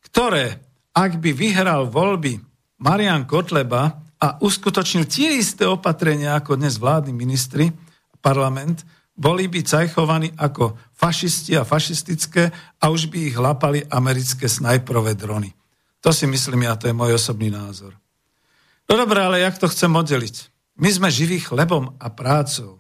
[0.05, 0.61] ktoré,
[0.93, 2.41] ak by vyhral voľby
[2.79, 7.71] Marian Kotleba, a uskutočnil tie isté opatrenia ako dnes vládni ministri,
[8.19, 8.83] parlament,
[9.15, 12.51] boli by cajchovaní ako fašisti a fašistické
[12.83, 15.55] a už by ich lapali americké snajprové drony.
[16.03, 17.95] To si myslím ja, to je môj osobný názor.
[18.87, 20.51] No dobré, ale jak to chcem oddeliť?
[20.79, 22.78] My sme živí chlebom a prácou.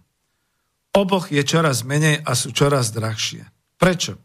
[0.96, 3.44] Oboch je čoraz menej a sú čoraz drahšie.
[3.76, 4.18] Prečo?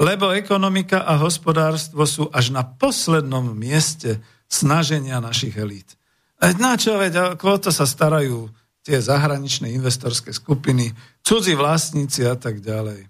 [0.00, 5.94] Lebo ekonomika a hospodárstvo sú až na poslednom mieste snaženia našich elít.
[6.42, 8.50] Na čo, veď, ako to sa starajú
[8.82, 10.90] tie zahraničné investorské skupiny,
[11.22, 13.06] cudzí vlastníci a tak ďalej.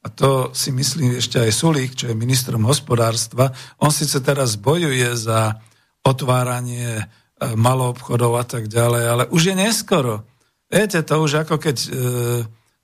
[0.00, 3.52] A to si myslí ešte aj Sulík, čo je ministrom hospodárstva.
[3.80, 5.60] On síce teraz bojuje za
[6.00, 7.04] otváranie e,
[7.52, 10.24] maloobchodov a tak ďalej, ale už je neskoro.
[10.70, 11.88] Viete, to už ako keď e,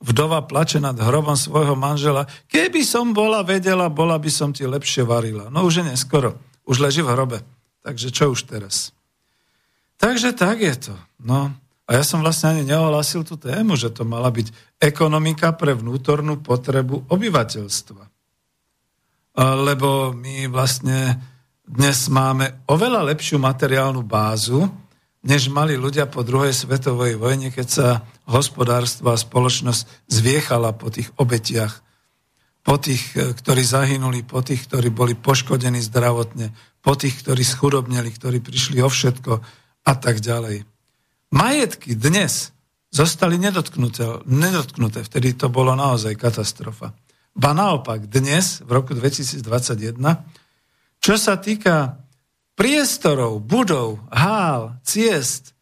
[0.02, 2.26] vdova plače nad hrobom svojho manžela.
[2.50, 5.48] Keby som bola vedela, bola by som ti lepšie varila.
[5.48, 6.36] No už je neskoro.
[6.66, 7.38] Už leží v hrobe.
[7.86, 8.90] Takže čo už teraz?
[9.96, 10.94] Takže tak je to.
[11.22, 11.54] No.
[11.86, 14.50] A ja som vlastne ani neohlasil tú tému, že to mala byť
[14.82, 18.02] ekonomika pre vnútornú potrebu obyvateľstva.
[19.38, 21.14] Lebo my vlastne
[21.62, 24.66] dnes máme oveľa lepšiu materiálnu bázu,
[25.24, 27.88] než mali ľudia po druhej svetovej vojne, keď sa
[28.28, 31.80] hospodárstvo a spoločnosť zviechala po tých obetiach,
[32.66, 36.50] po tých, ktorí zahynuli, po tých, ktorí boli poškodení zdravotne,
[36.82, 39.32] po tých, ktorí schudobneli, ktorí prišli o všetko,
[39.86, 40.66] a tak ďalej.
[41.30, 42.50] Majetky dnes
[42.90, 46.90] zostali nedotknuté, nedotknuté, vtedy to bolo naozaj katastrofa.
[47.36, 49.94] Ba naopak, dnes, v roku 2021,
[50.98, 52.02] čo sa týka
[52.56, 55.52] priestorov, budov, hál, ciest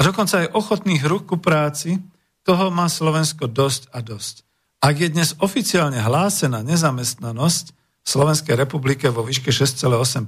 [0.00, 2.00] a dokonca aj ochotných rúk ku práci,
[2.42, 4.42] toho má Slovensko dosť a dosť.
[4.82, 7.64] Ak je dnes oficiálne hlásená nezamestnanosť
[8.02, 10.26] v Slovenskej republike vo výške 6,8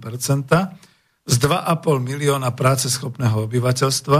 [1.24, 4.18] z 2,5 milióna práceschopného obyvateľstva.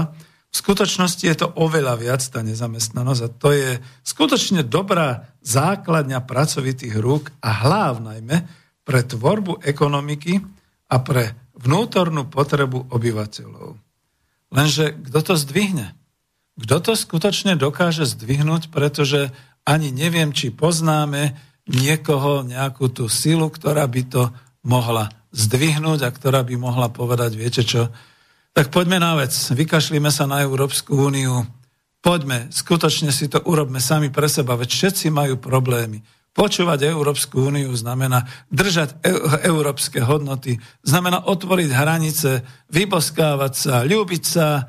[0.51, 3.71] V skutočnosti je to oveľa viac tá nezamestnanosť a to je
[4.07, 8.47] skutočne dobrá základňa pracovitých rúk a hlav najmä
[8.83, 10.41] pre tvorbu ekonomiky
[10.89, 13.79] a pre vnútornú potrebu obyvateľov.
[14.55, 15.95] Lenže kto to zdvihne?
[16.55, 19.35] Kto to skutočne dokáže zdvihnúť, pretože
[19.67, 21.35] ani neviem, či poznáme
[21.67, 24.23] niekoho, nejakú tú silu, ktorá by to
[24.63, 27.91] mohla zdvihnúť a ktorá by mohla povedať, viete čo,
[28.55, 31.43] tak poďme na vec, vykašlíme sa na Európsku úniu,
[31.99, 36.07] poďme, skutočne si to urobme sami pre seba, veď všetci majú problémy.
[36.35, 38.99] Počúvať Európsku úniu znamená držať
[39.47, 42.43] európske hodnoty, znamená otvoriť hranice,
[42.75, 44.67] vyboskávať sa, ľúbiť sa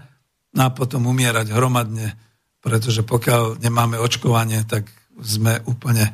[0.53, 2.13] no a potom umierať hromadne,
[2.61, 4.85] pretože pokiaľ nemáme očkovanie, tak
[5.17, 6.13] sme úplne e,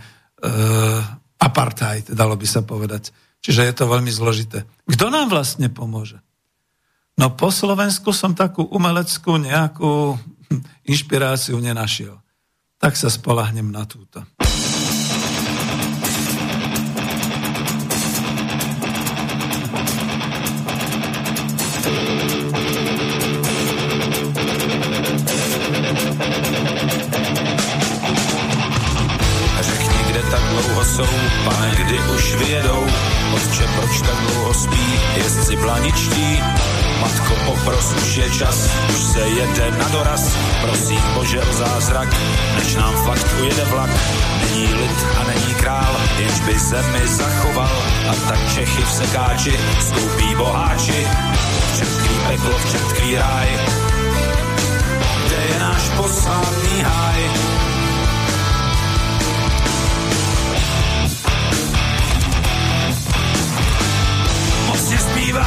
[1.35, 3.11] apartheid, dalo by sa povedať.
[3.43, 4.63] Čiže je to veľmi zložité.
[4.87, 6.21] Kto nám vlastne pomôže?
[7.19, 10.15] No po Slovensku som takú umeleckú nejakú
[10.91, 12.15] inšpiráciu nenašiel.
[12.81, 14.25] Tak sa spolahnem na túto.
[31.45, 32.87] Pane, kdy už vyjedou
[33.31, 36.41] Otče, proč tak dlouho spí, jezdci blaničtí?
[37.01, 40.35] Matko, popros, už je čas, už se jede na doraz.
[40.61, 42.09] Prosím Bože o zázrak,
[42.57, 43.89] než nám fakt ujede vlak.
[44.41, 47.75] Není lid a není král, jenž by zemi zachoval.
[48.09, 51.07] A tak Čechy v sekáči skoupí boháči.
[51.77, 53.49] Čertký peklo, čertký ráj,
[55.25, 57.70] kde je náš posvátný háj.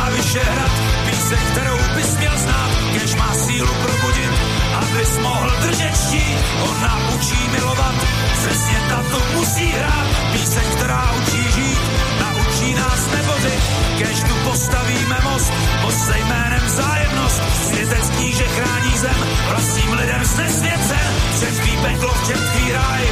[0.04, 0.70] Zpívá Vyšehrad,
[1.06, 4.32] píseň, kterou bys měl znát, když má sílu probudit,
[4.74, 7.94] abys mohl držet štít, on naučí milovat,
[8.38, 11.80] přesně tato musí hrát, píseň, která učí žít,
[12.20, 13.62] naučí nás nebořit,
[13.98, 15.52] kež tu postavíme most,
[15.82, 23.04] most se jménem vzájemnost, světec kníže chrání zem, vlastním lidem znesvěcen, četký peklo, četký ráj,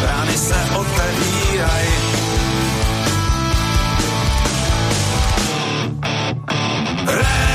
[0.00, 2.21] brány se otevírají.
[7.04, 7.51] Hey!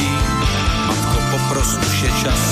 [0.00, 0.08] Blaničtí,
[0.88, 2.42] matko, popros, už je čas.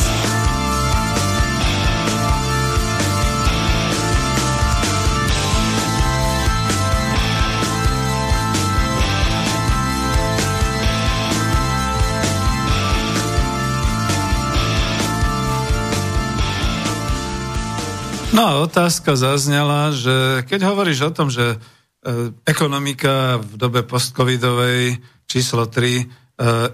[18.28, 25.02] No a otázka zaznela, že keď hovoríš o tom, že e, ekonomika v dobe postcovidovej
[25.26, 26.27] číslo 3, e,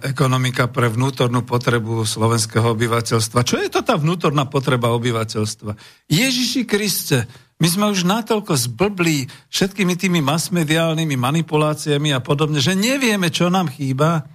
[0.04, 3.48] ekonomika pre vnútornú potrebu slovenského obyvateľstva.
[3.48, 5.72] Čo je to tá vnútorná potreba obyvateľstva?
[6.12, 7.24] Ježiši Kriste,
[7.56, 13.72] my sme už natoľko zblblí všetkými tými masmediálnymi manipuláciami a podobne, že nevieme, čo nám
[13.72, 14.28] chýba,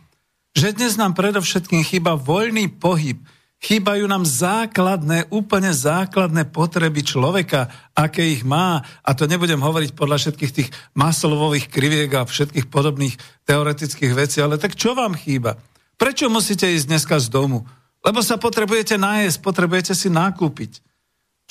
[0.57, 3.21] že dnes nám predovšetkým chýba voľný pohyb,
[3.59, 8.79] Chýbajú nám základné, úplne základné potreby človeka, aké ich má.
[9.03, 14.55] A to nebudem hovoriť podľa všetkých tých maslovových kriviek a všetkých podobných teoretických vecí, ale
[14.55, 15.59] tak čo vám chýba?
[15.99, 17.67] Prečo musíte ísť dneska z domu?
[17.99, 20.79] Lebo sa potrebujete nájsť, potrebujete si nakúpiť.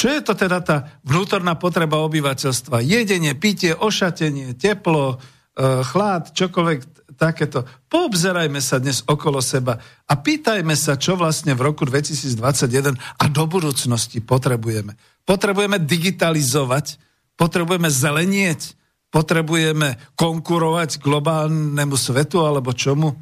[0.00, 2.80] Čo je to teda tá vnútorná potreba obyvateľstva?
[2.80, 7.66] Jedenie, pitie, ošatenie, teplo, e, chlad, čokoľvek takéto.
[7.90, 13.44] Poobzerajme sa dnes okolo seba a pýtajme sa, čo vlastne v roku 2021 a do
[13.50, 14.94] budúcnosti potrebujeme.
[15.26, 16.96] Potrebujeme digitalizovať,
[17.34, 18.78] potrebujeme zelenieť,
[19.10, 23.18] potrebujeme konkurovať globálnemu svetu alebo čomu.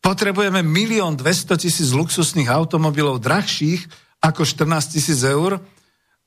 [0.00, 3.84] Potrebujeme milión 200 tisíc luxusných automobilov drahších
[4.24, 5.60] ako 14 tisíc eur,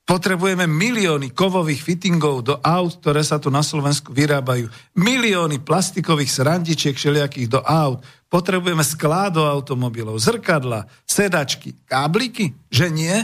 [0.04, 4.68] Potrebujeme milióny kovových fittingov do aut, ktoré sa tu na Slovensku vyrábajú.
[4.99, 8.04] Milióny plastikových srandičiek všelijakých do aut.
[8.28, 12.51] Potrebujeme sklá do automobilov, zrkadla, sedačky, kábliky.
[12.68, 13.16] Že nie?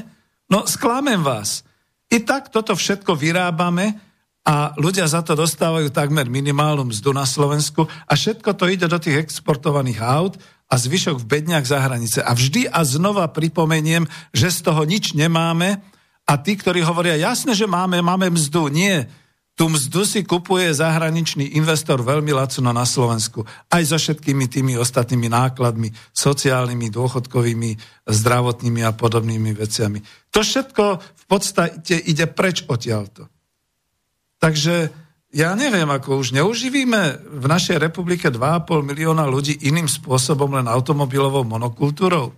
[0.48, 1.68] No sklamem vás.
[2.08, 4.00] I tak toto všetko vyrábame
[4.48, 8.98] a ľudia za to dostávajú takmer minimálnu mzdu na Slovensku a všetko to ide do
[8.98, 10.40] tých exportovaných aut
[10.72, 12.24] a zvyšok v bedniach za hranice.
[12.24, 15.84] A vždy a znova pripomeniem, že z toho nič nemáme,
[16.30, 18.70] a tí, ktorí hovoria, jasne, že máme, máme mzdu.
[18.70, 19.10] Nie.
[19.58, 23.44] Tú mzdu si kupuje zahraničný investor veľmi lacno na Slovensku.
[23.68, 27.72] Aj so všetkými tými ostatnými nákladmi, sociálnymi, dôchodkovými,
[28.06, 30.00] zdravotnými a podobnými veciami.
[30.32, 33.26] To všetko v podstate ide preč odtiaľto.
[34.40, 34.94] Takže
[35.36, 41.44] ja neviem, ako už neuživíme v našej republike 2,5 milióna ľudí iným spôsobom, len automobilovou
[41.44, 42.32] monokultúrou.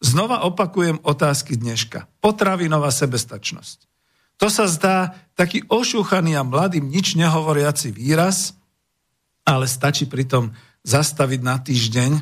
[0.00, 2.04] Znova opakujem otázky dneška.
[2.20, 3.88] Potravinová sebestačnosť.
[4.36, 8.52] To sa zdá taký ošúchaný a mladým nič nehovoriaci výraz,
[9.48, 10.52] ale stačí pritom
[10.84, 12.12] zastaviť na týždeň,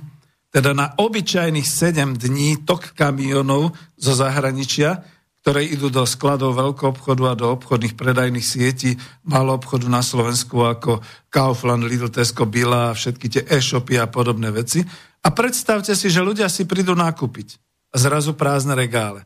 [0.54, 5.02] teda na obyčajných 7 dní tok kamionov zo zahraničia,
[5.42, 8.94] ktoré idú do skladov veľkoobchodu a do obchodných predajných sietí
[9.26, 14.54] malo obchodu na Slovensku ako Kaufland, Lidl, Tesco, Bila a všetky tie e-shopy a podobné
[14.54, 14.86] veci.
[15.20, 17.63] A predstavte si, že ľudia si prídu nakúpiť.
[17.94, 19.22] Zrazu prázdne regále.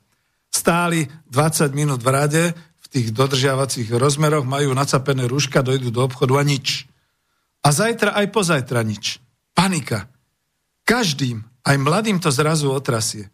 [0.53, 6.37] Stáli 20 minút v rade, v tých dodržiavacích rozmeroch, majú nacapené rúška, dojdú do obchodu
[6.41, 6.85] a nič.
[7.65, 9.21] A zajtra aj pozajtra nič.
[9.57, 10.07] Panika.
[10.85, 13.29] Každým, aj mladým to zrazu otrasie.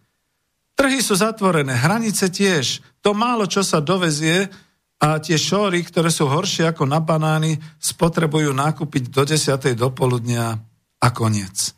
[0.74, 2.82] Trhy sú zatvorené, hranice tiež.
[3.02, 4.50] To málo, čo sa dovezie
[4.98, 9.54] a tie šóry, ktoré sú horšie ako na banány, spotrebujú nakúpiť do 10.
[9.78, 10.58] do poludnia
[10.98, 11.76] a koniec.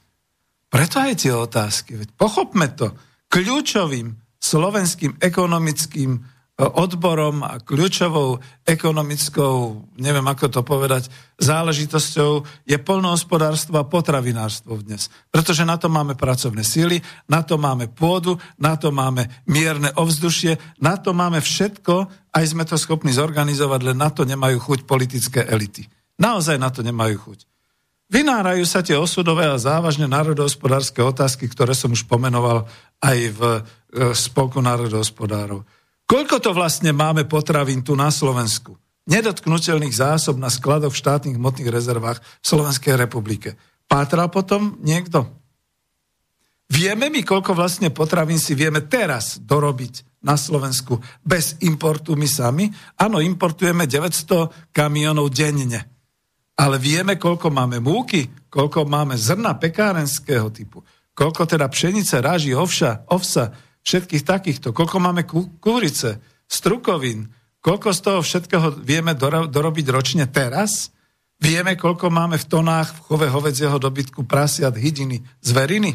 [0.72, 2.00] Preto aj tie otázky.
[2.00, 2.88] Veď pochopme to.
[3.30, 13.84] Kľúčovým slovenským ekonomickým odborom a kľúčovou ekonomickou, neviem ako to povedať, záležitosťou je polnohospodárstvo a
[13.84, 15.12] potravinárstvo dnes.
[15.28, 20.56] Pretože na to máme pracovné síly, na to máme pôdu, na to máme mierne ovzdušie,
[20.80, 25.44] na to máme všetko, aj sme to schopní zorganizovať, len na to nemajú chuť politické
[25.44, 25.84] elity.
[26.16, 27.55] Naozaj na to nemajú chuť.
[28.06, 32.70] Vynárajú sa tie osudové a závažne národohospodárske otázky, ktoré som už pomenoval
[33.02, 33.60] aj v e,
[34.14, 35.66] Spolku národohospodárov.
[36.06, 38.78] Koľko to vlastne máme potravín tu na Slovensku?
[39.10, 43.58] Nedotknutelných zásob na skladoch v štátnych hmotných rezervách v Slovenskej republike.
[43.90, 45.26] Pátral potom niekto?
[46.70, 52.70] Vieme my, koľko vlastne potravín si vieme teraz dorobiť na Slovensku bez importu my sami?
[52.98, 55.95] Áno, importujeme 900 kamionov denne.
[56.56, 60.80] Ale vieme, koľko máme múky, koľko máme zrna pekárenského typu,
[61.12, 63.52] koľko teda pšenice, ráži, ovša, ovsa,
[63.84, 65.22] všetkých takýchto, koľko máme
[65.60, 67.28] kúrice, strukovín,
[67.60, 69.12] koľko z toho všetkého vieme
[69.52, 70.90] dorobiť ročne teraz,
[71.36, 75.94] vieme, koľko máme v tonách v chove hovedzieho dobytku prasiat, hydiny, zveriny,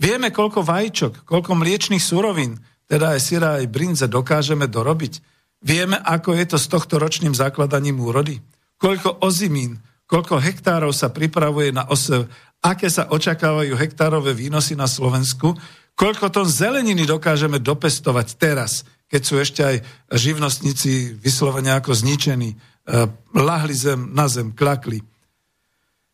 [0.00, 2.56] vieme, koľko vajíčok, koľko mliečných surovín,
[2.88, 5.20] teda aj syra, aj brinze dokážeme dorobiť,
[5.62, 8.42] vieme, ako je to s tohto ročným zakladaním úrody,
[8.82, 9.78] koľko ozimín,
[10.10, 12.26] koľko hektárov sa pripravuje na osev,
[12.58, 15.54] aké sa očakávajú hektárové výnosy na Slovensku,
[15.92, 19.76] Koľko tón zeleniny dokážeme dopestovať teraz, keď sú ešte aj
[20.16, 22.56] živnostníci vyslovene ako zničení, e,
[23.36, 25.04] lahli zem na zem, klakli.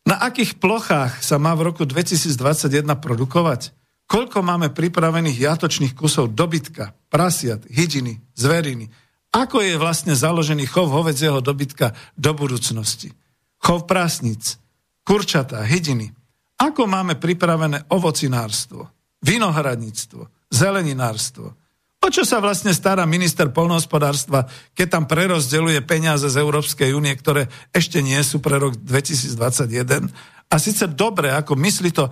[0.03, 3.71] Na akých plochách sa má v roku 2021 produkovať?
[4.09, 8.89] Koľko máme pripravených jatočných kusov dobytka, prasiat, hydiny, zveriny?
[9.29, 13.13] Ako je vlastne založený chov hovedzieho dobytka do budúcnosti?
[13.61, 14.57] Chov prasnic,
[15.05, 16.13] kurčatá, hydiny.
[16.57, 18.89] Ako máme pripravené ovocinárstvo?
[19.23, 21.55] vinohradníctvo, zeleninárstvo.
[21.99, 27.51] O čo sa vlastne stará minister polnohospodárstva, keď tam prerozdeluje peniaze z Európskej únie, ktoré
[27.75, 30.07] ešte nie sú pre rok 2021?
[30.49, 32.11] A síce dobre, ako myslí to e,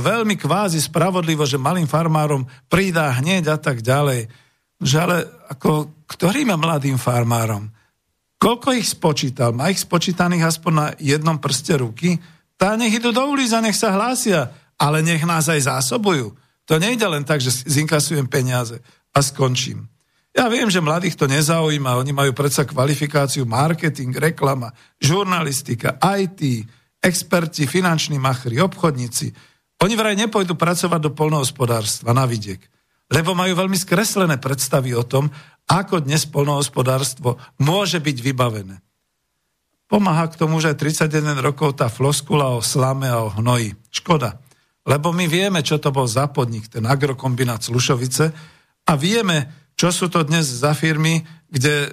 [0.00, 4.32] veľmi kvázi spravodlivo, že malým farmárom pridá hneď a tak ďalej.
[4.78, 5.16] Že ale
[5.50, 7.70] ako, ktorým mladým farmárom?
[8.38, 9.50] Koľko ich spočítal?
[9.50, 12.18] Má ich spočítaných aspoň na jednom prste ruky?
[12.54, 16.32] Tá nech idú do ulic a nech sa hlásia ale nech nás aj zásobujú.
[16.70, 18.78] To nejde len tak, že zinkasujem peniaze
[19.10, 19.90] a skončím.
[20.30, 24.70] Ja viem, že mladých to nezaujíma, oni majú predsa kvalifikáciu marketing, reklama,
[25.02, 26.62] žurnalistika, IT,
[27.02, 29.34] experti, finanční machri, obchodníci.
[29.82, 32.62] Oni vraj nepôjdu pracovať do polnohospodárstva na vidiek,
[33.08, 35.32] lebo majú veľmi skreslené predstavy o tom,
[35.68, 38.80] ako dnes polnohospodárstvo môže byť vybavené.
[39.88, 43.72] Pomáha k tomu aj 31 rokov tá floskula o slame a o hnoji.
[43.88, 44.36] Škoda.
[44.84, 48.32] Lebo my vieme, čo to bol za podnik, ten agrokombinát Slušovice
[48.84, 51.88] a vieme, čo sú to dnes za firmy, kde e,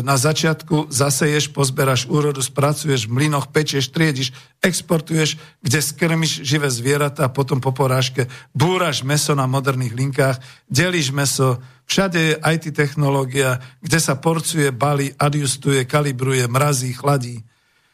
[0.00, 4.32] na začiatku zaseješ, pozberaš úrodu, spracuješ v mlynoch, pečieš, triediš,
[4.62, 11.10] exportuješ, kde skrmiš živé zvieratá a potom po porážke búraš meso na moderných linkách, delíš
[11.10, 17.44] meso, všade je IT technológia, kde sa porcuje, balí, adjustuje, kalibruje, mrazí, chladí.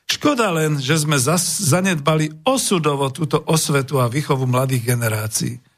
[0.05, 5.70] Škoda len, že sme zanedbali osudovo túto osvetu a výchovu mladých generácií.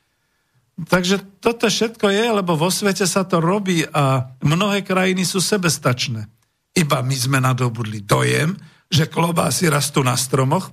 [0.72, 6.24] Takže toto všetko je, lebo vo svete sa to robí a mnohé krajiny sú sebestačné.
[6.72, 8.56] Iba my sme nadobudli dojem,
[8.88, 10.72] že klobásy rastú na stromoch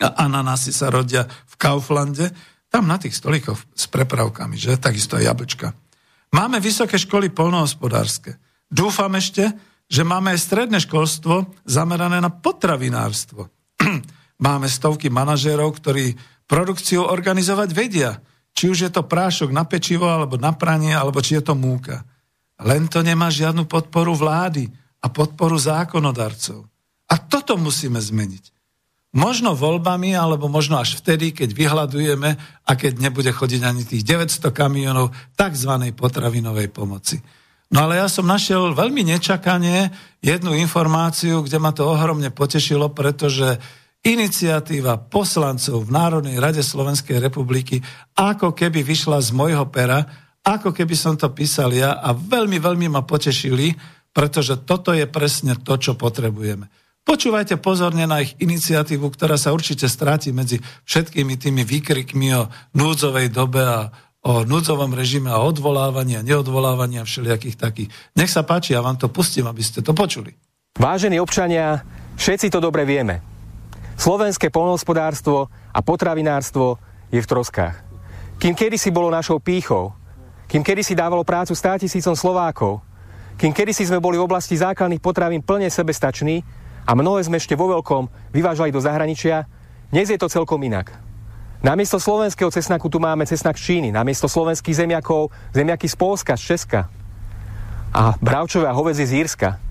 [0.00, 2.32] a ananásy sa rodia v Kauflande,
[2.72, 4.80] tam na tých stolíkoch s prepravkami, že?
[4.80, 5.76] Takisto aj jablčka.
[6.32, 8.40] Máme vysoké školy polnohospodárske.
[8.72, 9.52] Dúfam ešte,
[9.84, 13.52] že máme aj stredné školstvo zamerané na potravinárstvo.
[14.46, 16.16] máme stovky manažérov, ktorí
[16.48, 18.16] produkciu organizovať vedia.
[18.52, 22.04] Či už je to prášok na pečivo, alebo na pranie, alebo či je to múka.
[22.62, 24.70] Len to nemá žiadnu podporu vlády
[25.02, 26.62] a podporu zákonodarcov.
[27.10, 28.52] A toto musíme zmeniť.
[29.12, 32.30] Možno voľbami, alebo možno až vtedy, keď vyhľadujeme
[32.64, 35.72] a keď nebude chodiť ani tých 900 kamionov tzv.
[35.92, 37.20] potravinovej pomoci.
[37.72, 39.92] No ale ja som našiel veľmi nečakane
[40.24, 43.60] jednu informáciu, kde ma to ohromne potešilo, pretože
[44.02, 47.78] iniciatíva poslancov v Národnej rade Slovenskej republiky
[48.18, 50.02] ako keby vyšla z môjho pera,
[50.42, 53.78] ako keby som to písal ja a veľmi, veľmi ma potešili,
[54.10, 56.66] pretože toto je presne to, čo potrebujeme.
[57.02, 62.46] Počúvajte pozorne na ich iniciatívu, ktorá sa určite stráti medzi všetkými tými výkrikmi o
[62.78, 63.90] núdzovej dobe a
[64.22, 67.90] o núdzovom režime a odvolávaní a neodvolávaní a všelijakých takých.
[68.14, 70.30] Nech sa páči, ja vám to pustím, aby ste to počuli.
[70.78, 71.82] Vážení občania,
[72.14, 73.31] všetci to dobre vieme.
[73.96, 76.76] Slovenské polnohospodárstvo a potravinárstvo
[77.12, 77.76] je v troskách.
[78.42, 79.94] Kým kedysi bolo našou pýchou,
[80.50, 82.82] kým kedysi dávalo prácu 100 tisícom Slovákov,
[83.40, 86.44] kým kedysi sme boli v oblasti základných potravín plne sebestační,
[86.82, 89.46] a mnohé sme ešte vo veľkom vyvážali do zahraničia,
[89.94, 90.90] dnes je to celkom inak.
[91.62, 96.54] Namiesto slovenského cesnaku tu máme cesnak z Číny, namiesto slovenských zemiakov zemiaky z Polska, z
[96.54, 96.90] Česka
[97.94, 99.62] a bravčové a hovedzie z Írska.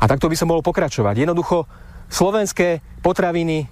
[0.00, 1.22] A takto by som mohol pokračovať.
[1.22, 1.70] Jednoducho,
[2.10, 3.70] slovenské potraviny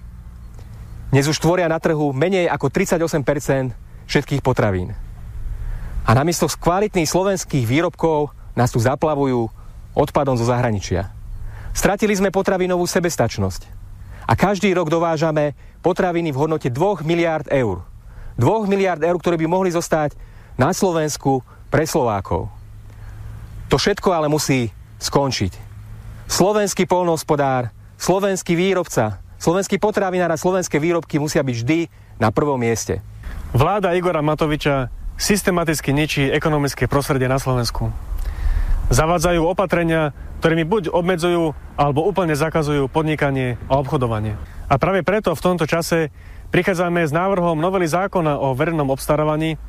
[1.09, 3.73] dnes už tvoria na trhu menej ako 38%
[4.05, 4.93] všetkých potravín.
[6.05, 9.49] A namiesto kvalitných slovenských výrobkov nás tu zaplavujú
[9.93, 11.09] odpadom zo zahraničia.
[11.73, 13.61] Stratili sme potravinovú sebestačnosť.
[14.29, 17.81] A každý rok dovážame potraviny v hodnote 2 miliard eur.
[18.37, 20.13] 2 miliard eur, ktoré by mohli zostať
[20.61, 21.41] na Slovensku
[21.73, 22.49] pre Slovákov.
[23.73, 24.69] To všetko ale musí
[25.01, 25.53] skončiť.
[26.29, 31.79] Slovenský polnohospodár, slovenský výrobca, slovenský potravinár a slovenské výrobky musia byť vždy
[32.15, 33.03] na prvom mieste.
[33.51, 34.87] Vláda Igora Matoviča
[35.19, 37.91] systematicky ničí ekonomické prostredie na Slovensku.
[38.89, 44.39] Zavádzajú opatrenia, ktorými buď obmedzujú alebo úplne zakazujú podnikanie a obchodovanie.
[44.71, 46.09] A práve preto v tomto čase
[46.55, 49.59] prichádzame s návrhom novely zákona o verejnom obstarávaní,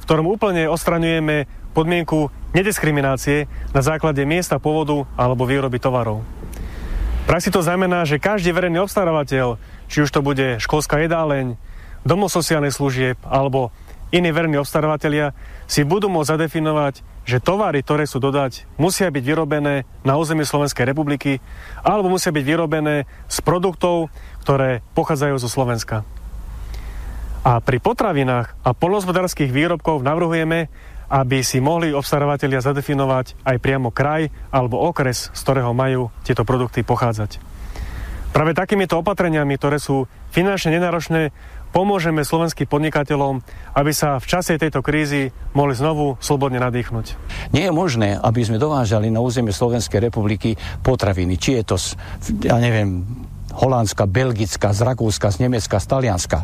[0.00, 6.24] v ktorom úplne ostraňujeme podmienku nediskriminácie na základe miesta pôvodu alebo výroby tovarov.
[7.24, 9.56] Praxi to znamená, že každý verejný obstarávateľ,
[9.88, 11.56] či už to bude školská jedáleň,
[12.04, 13.72] domov sociálnych služieb alebo
[14.12, 15.32] iní verejní obstarávateľia,
[15.64, 20.84] si budú môcť zadefinovať že tovary, ktoré sú dodať, musia byť vyrobené na území Slovenskej
[20.84, 21.40] republiky
[21.80, 24.12] alebo musia byť vyrobené z produktov,
[24.44, 26.04] ktoré pochádzajú zo Slovenska.
[27.44, 30.68] A pri potravinách a polnohospodárských výrobkov navrhujeme,
[31.08, 36.84] aby si mohli obstarovateľia zadefinovať aj priamo kraj alebo okres, z ktorého majú tieto produkty
[36.86, 37.40] pochádzať.
[38.34, 41.30] Práve takýmito opatreniami, ktoré sú finančne nenáročné,
[41.70, 43.42] pomôžeme slovenským podnikateľom,
[43.78, 47.06] aby sa v čase tejto krízy mohli znovu slobodne nadýchnuť.
[47.50, 51.38] Nie je možné, aby sme dovážali na územie Slovenskej republiky potraviny.
[51.38, 51.76] Či je to,
[52.46, 53.06] ja neviem,
[53.54, 56.38] Holandska, Belgická, z Rakúska, z Nemecka, z Talianska.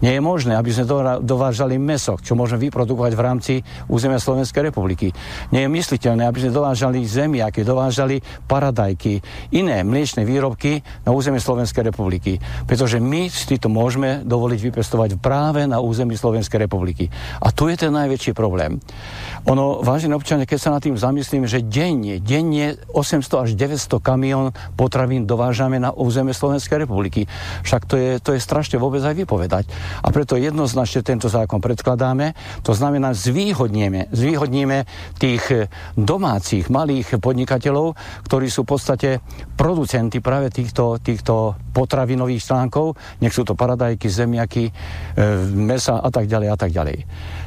[0.00, 0.88] Nie je možné, aby sme
[1.20, 3.52] dovážali meso, čo môžeme vyprodukovať v rámci
[3.86, 5.12] územia Slovenskej republiky.
[5.52, 9.20] Nie je mysliteľné, aby sme dovážali zemiaky, dovážali paradajky,
[9.52, 12.40] iné mliečne výrobky na územie Slovenskej republiky.
[12.64, 17.12] Pretože my si to môžeme dovoliť vypestovať práve na území Slovenskej republiky.
[17.44, 18.80] A tu je ten najväčší problém.
[19.44, 24.56] Ono, vážení občania, keď sa nad tým zamyslím, že denne, denne 800 až 900 kamión
[24.78, 27.26] potravín dovážame na územie Slovenskej republiky.
[27.62, 29.64] Však to je, to je strašne vôbec aj vypovedať.
[30.02, 32.34] A preto jednoznačne tento zákon predkladáme.
[32.66, 34.84] To znamená, zvýhodníme, zvýhodníme
[35.16, 37.94] tých domácich, malých podnikateľov,
[38.26, 39.08] ktorí sú v podstate
[39.54, 44.72] producenti práve týchto, týchto potravinových článkov, nech sú to paradajky, zemiaky, e,
[45.54, 46.96] mesa a tak ďalej a tak ďalej.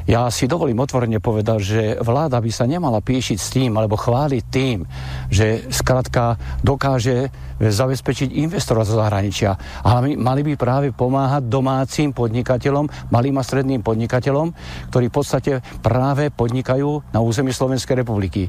[0.08, 4.44] Ja si dovolím otvorene povedať, že vláda by sa nemala píšiť s tým, alebo chváliť
[4.48, 4.88] tým,
[5.28, 7.28] že skrátka dokáže
[7.60, 9.84] zabezpečiť investora zo zahraničia.
[9.84, 14.48] Ale mali by práve pomáhať domácim podnikateľom, malým a stredným podnikateľom,
[14.96, 15.54] ktorí v podstate
[15.84, 18.48] práve podnikajú na území Slovenskej republiky.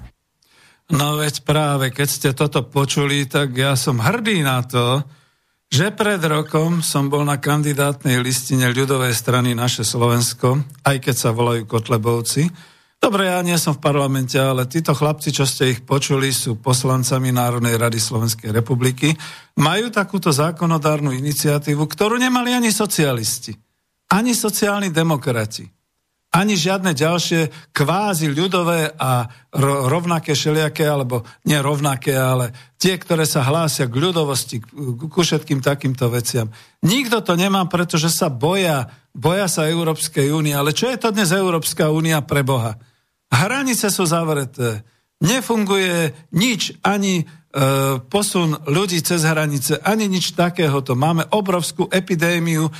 [0.95, 5.03] No veď práve, keď ste toto počuli, tak ja som hrdý na to,
[5.69, 11.31] že pred rokom som bol na kandidátnej listine ľudovej strany Naše Slovensko, aj keď sa
[11.31, 12.49] volajú Kotlebovci.
[12.99, 17.31] Dobre, ja nie som v parlamente, ale títo chlapci, čo ste ich počuli, sú poslancami
[17.31, 19.15] Národnej rady Slovenskej republiky.
[19.55, 23.55] Majú takúto zákonodárnu iniciatívu, ktorú nemali ani socialisti,
[24.11, 25.78] ani sociálni demokrati
[26.39, 29.27] ani žiadne ďalšie kvázi ľudové a
[29.91, 34.63] rovnaké šeliaké, alebo nerovnaké, ale tie, ktoré sa hlásia k ľudovosti,
[35.11, 36.47] ku všetkým takýmto veciam.
[36.87, 40.55] Nikto to nemá, pretože sa boja, boja sa Európskej únie.
[40.55, 42.79] Ale čo je to dnes Európska únia pre Boha?
[43.35, 44.87] Hranice sú zavreté.
[45.19, 47.25] Nefunguje nič, ani e,
[48.07, 50.95] posun ľudí cez hranice, ani nič takéhoto.
[50.95, 52.71] Máme obrovskú epidémiu,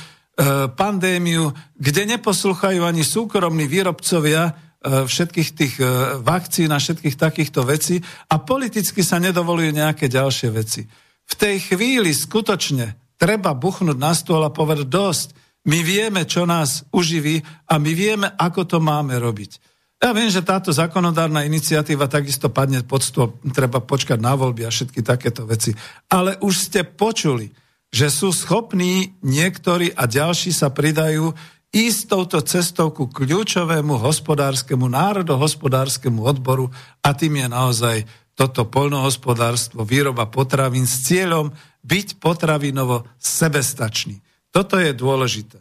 [0.73, 5.85] pandémiu, kde neposluchajú ani súkromní výrobcovia všetkých tých e,
[6.23, 7.99] vakcín a všetkých takýchto vecí
[8.31, 10.87] a politicky sa nedovolujú nejaké ďalšie veci.
[11.27, 15.27] V tej chvíli skutočne treba buchnúť na stôl a povedať dosť.
[15.67, 19.59] My vieme, čo nás uživí a my vieme, ako to máme robiť.
[19.99, 24.71] Ja viem, že táto zákonodárna iniciatíva takisto padne pod stôl, treba počkať na voľby a
[24.71, 25.75] všetky takéto veci.
[26.07, 27.51] Ale už ste počuli,
[27.89, 31.33] že sú schopní niektorí a ďalší sa pridajú
[31.69, 36.73] ísť touto cestou ku kľúčovému hospodárskemu, národohospodárskemu odboru
[37.05, 37.97] a tým je naozaj
[38.33, 44.23] toto poľnohospodárstvo, výroba potravín s cieľom byť potravinovo sebestačný.
[44.49, 45.59] Toto je dôležité.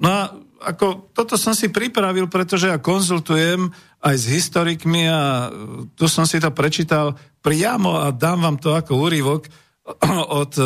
[0.00, 0.20] No a
[0.64, 3.68] ako, toto som si pripravil, pretože ja konzultujem
[4.00, 5.52] aj s historikmi a
[5.94, 7.14] tu som si to prečítal
[7.44, 9.46] priamo a dám vám to ako úryvok
[10.40, 10.64] od e,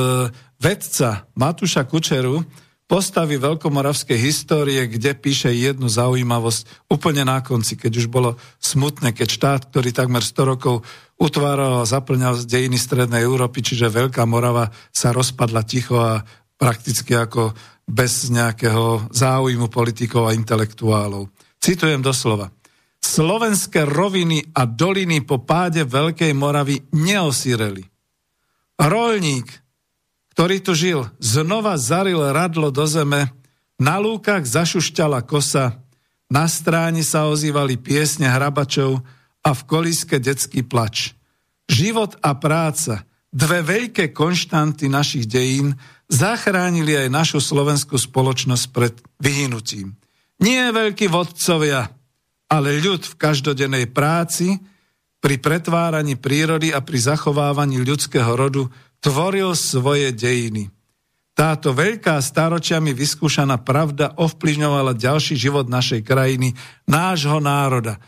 [0.59, 2.43] vedca Matúša Kučeru,
[2.89, 9.29] postavy veľkomoravskej histórie, kde píše jednu zaujímavosť úplne na konci, keď už bolo smutné, keď
[9.29, 10.83] štát, ktorý takmer 100 rokov
[11.21, 16.25] utváral a zaplňal dejiny Strednej Európy, čiže Veľká Morava sa rozpadla ticho a
[16.57, 17.53] prakticky ako
[17.85, 21.29] bez nejakého záujmu politikov a intelektuálov.
[21.61, 22.49] Citujem doslova.
[22.99, 27.85] Slovenské roviny a doliny po páde Veľkej Moravy neosíreli.
[28.79, 29.68] Rolník,
[30.39, 33.27] ktorý tu žil, znova zaril radlo do zeme,
[33.75, 35.83] na lúkach zašušťala kosa,
[36.31, 39.03] na stráni sa ozývali piesne hrabačov
[39.43, 41.19] a v kolíske detský plač.
[41.67, 43.03] Život a práca,
[43.35, 45.75] dve veľké konštanty našich dejín,
[46.07, 49.99] zachránili aj našu slovenskú spoločnosť pred vyhynutím.
[50.39, 51.91] Nie veľkí vodcovia,
[52.47, 54.55] ale ľud v každodennej práci,
[55.19, 58.71] pri pretváraní prírody a pri zachovávaní ľudského rodu
[59.01, 60.71] tvoril svoje dejiny.
[61.39, 66.59] Táto veľká staročiami vyskúšaná pravda ovplyvňovala ďalší život našej krajiny,
[66.91, 68.03] nášho národa.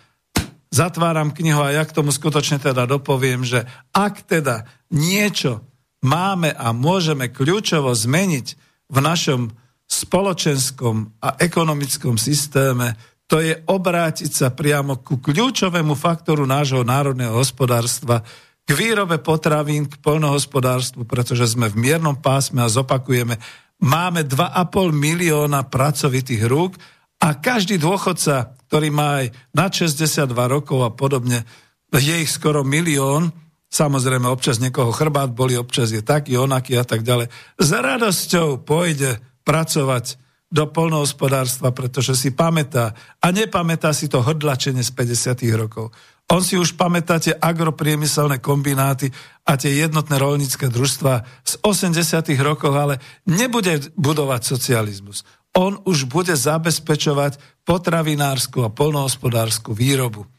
[0.70, 5.62] Zatváram knihu a ja k tomu skutočne teda dopoviem, že ak teda niečo
[6.02, 8.46] máme a môžeme kľúčovo zmeniť
[8.90, 9.54] v našom
[9.86, 12.98] spoločenskom a ekonomickom systéme,
[13.30, 18.26] to je obrátiť sa priamo ku kľúčovému faktoru nášho národného hospodárstva,
[18.70, 23.34] k výrobe potravín, k polnohospodárstvu, pretože sme v miernom pásme a zopakujeme,
[23.82, 26.78] máme 2,5 milióna pracovitých rúk
[27.18, 31.42] a každý dôchodca, ktorý má aj na 62 rokov a podobne,
[31.90, 33.34] je ich skoro milión,
[33.70, 37.30] Samozrejme, občas niekoho chrbát boli, občas je taký, onaký a tak ďalej.
[37.54, 40.18] S radosťou pôjde pracovať
[40.50, 45.46] do polnohospodárstva, pretože si pamätá a nepamätá si to hodlačenie z 50.
[45.54, 45.94] rokov.
[46.30, 49.10] On si už pamätá tie agropriemyselné kombináty
[49.42, 51.98] a tie jednotné rolnícke družstva z 80.
[52.38, 55.26] rokov, ale nebude budovať socializmus.
[55.58, 60.30] On už bude zabezpečovať potravinárskú a polnohospodárskú výrobu.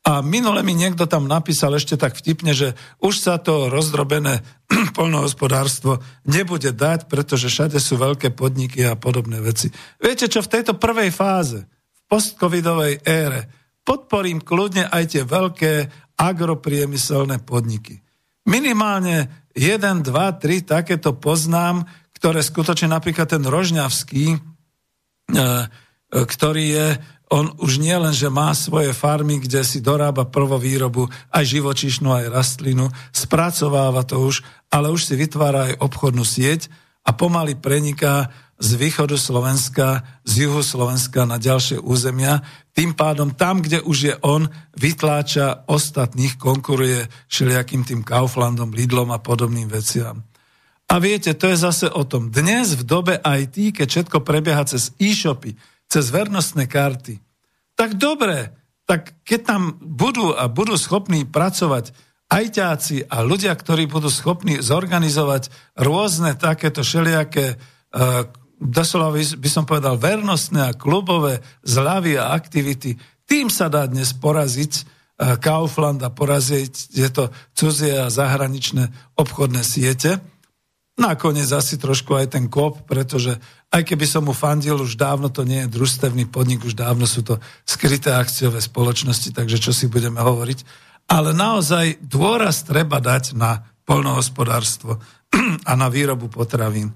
[0.00, 4.44] A minule mi niekto tam napísal ešte tak vtipne, že už sa to rozdrobené
[4.96, 9.72] polnohospodárstvo nebude dať, pretože všade sú veľké podniky a podobné veci.
[10.00, 13.59] Viete čo, v tejto prvej fáze, v postcovidovej ére,
[13.90, 15.72] podporím kľudne aj tie veľké
[16.14, 17.98] agropriemyselné podniky.
[18.46, 21.82] Minimálne 1, 2, 3 takéto poznám,
[22.14, 24.38] ktoré skutočne napríklad ten Rožňavský, e,
[26.14, 26.86] ktorý je
[27.30, 32.26] on už nie len, že má svoje farmy, kde si dorába prvovýrobu, aj živočišnú, aj
[32.26, 36.66] rastlinu, spracováva to už, ale už si vytvára aj obchodnú sieť
[37.06, 42.44] a pomaly preniká z východu Slovenska, z juhu Slovenska na ďalšie územia.
[42.76, 49.18] Tým pádom tam, kde už je on, vytláča ostatných, konkuruje všelijakým tým Kauflandom, Lidlom a
[49.18, 50.20] podobným veciam.
[50.92, 52.28] A viete, to je zase o tom.
[52.28, 55.56] Dnes v dobe IT, keď všetko prebieha cez e-shopy,
[55.88, 57.16] cez vernostné karty,
[57.78, 58.52] tak dobre,
[58.84, 61.96] tak keď tam budú a budú schopní pracovať
[62.28, 65.48] ajťáci a ľudia, ktorí budú schopní zorganizovať
[65.78, 68.26] rôzne takéto všelijaké, uh,
[68.60, 74.72] doslova by som povedal, vernostné a klubové zľavy a aktivity, tým sa dá dnes poraziť
[74.76, 80.20] uh, Kaufland a poraziť tieto cudzie a zahraničné obchodné siete.
[81.00, 83.40] Nakoniec asi trošku aj ten kop, pretože
[83.72, 87.24] aj keby som mu fandil, už dávno to nie je družstevný podnik, už dávno sú
[87.24, 90.90] to skryté akciové spoločnosti, takže čo si budeme hovoriť.
[91.08, 95.00] Ale naozaj dôraz treba dať na polnohospodárstvo
[95.70, 96.92] a na výrobu potravín.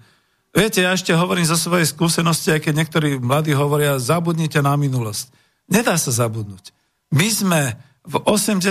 [0.54, 5.34] Viete, ja ešte hovorím zo svojej skúsenosti, aj keď niektorí mladí hovoria, zabudnite na minulosť.
[5.66, 6.70] Nedá sa zabudnúť.
[7.10, 7.60] My sme
[8.06, 8.62] v 80.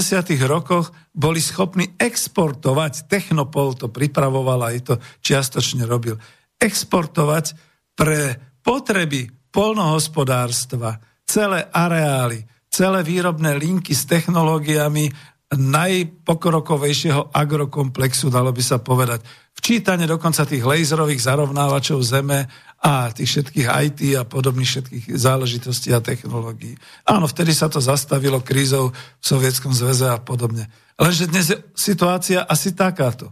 [0.47, 6.15] rokoch boli schopní exportovať, Technopol to pripravoval aj to čiastočne robil,
[6.55, 7.51] exportovať
[7.99, 15.11] pre potreby polnohospodárstva celé areály, celé výrobné linky s technológiami
[15.53, 19.21] najpokrokovejšieho agrokomplexu, dalo by sa povedať.
[19.54, 22.49] Včítanie dokonca tých laserových zarovnávačov Zeme
[22.84, 26.76] a tých všetkých IT a podobných všetkých záležitostí a technológií.
[27.08, 30.68] Áno, vtedy sa to zastavilo krízou v Sovietskom zväze a podobne.
[30.99, 33.32] Lenže dnes je situácia asi takáto.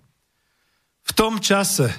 [1.04, 1.92] V tom čase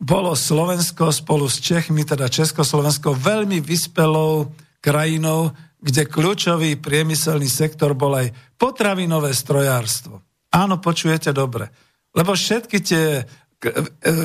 [0.00, 8.16] bolo Slovensko spolu s Čechmi, teda Československo, veľmi vyspelou krajinou, kde kľúčový priemyselný sektor bol
[8.16, 10.20] aj potravinové strojárstvo.
[10.52, 11.72] Áno, počujete dobre.
[12.10, 13.24] Lebo všetky tie,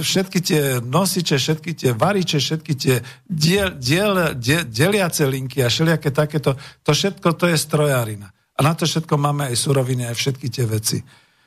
[0.01, 2.95] všetky tie nosiče, všetky tie variče, všetky tie
[3.27, 8.31] diel, diel, diel, deliace linky a všelijaké takéto, to všetko to je strojárina.
[8.55, 10.97] A na to všetko máme aj suroviny, aj všetky tie veci.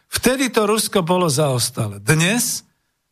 [0.09, 2.01] Vtedy to Rusko bolo zaostalé.
[2.01, 2.65] Dnes,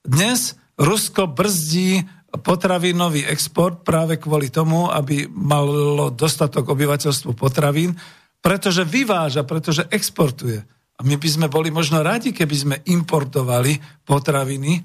[0.05, 2.05] dnes Rusko brzdí
[2.37, 7.97] potravinový export práve kvôli tomu, aby malo dostatok obyvateľstvu potravín,
[8.45, 10.61] pretože vyváža, pretože exportuje.
[10.97, 14.81] A my by sme boli možno radi, keby sme importovali potraviny,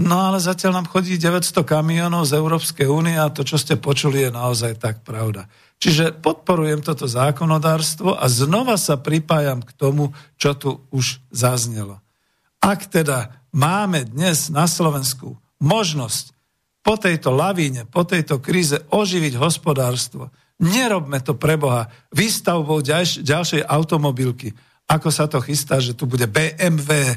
[0.00, 4.24] no ale zatiaľ nám chodí 900 kamionov z Európskej únie a to, čo ste počuli,
[4.24, 5.44] je naozaj tak pravda.
[5.76, 12.00] Čiže podporujem toto zákonodárstvo a znova sa pripájam k tomu, čo tu už zaznelo.
[12.62, 16.32] Ak teda máme dnes na Slovensku možnosť
[16.82, 20.34] po tejto lavíne, po tejto kríze oživiť hospodárstvo.
[20.58, 24.54] Nerobme to pre Boha výstavbou ďalš- ďalšej automobilky,
[24.92, 27.16] ako sa to chystá, že tu bude BMW.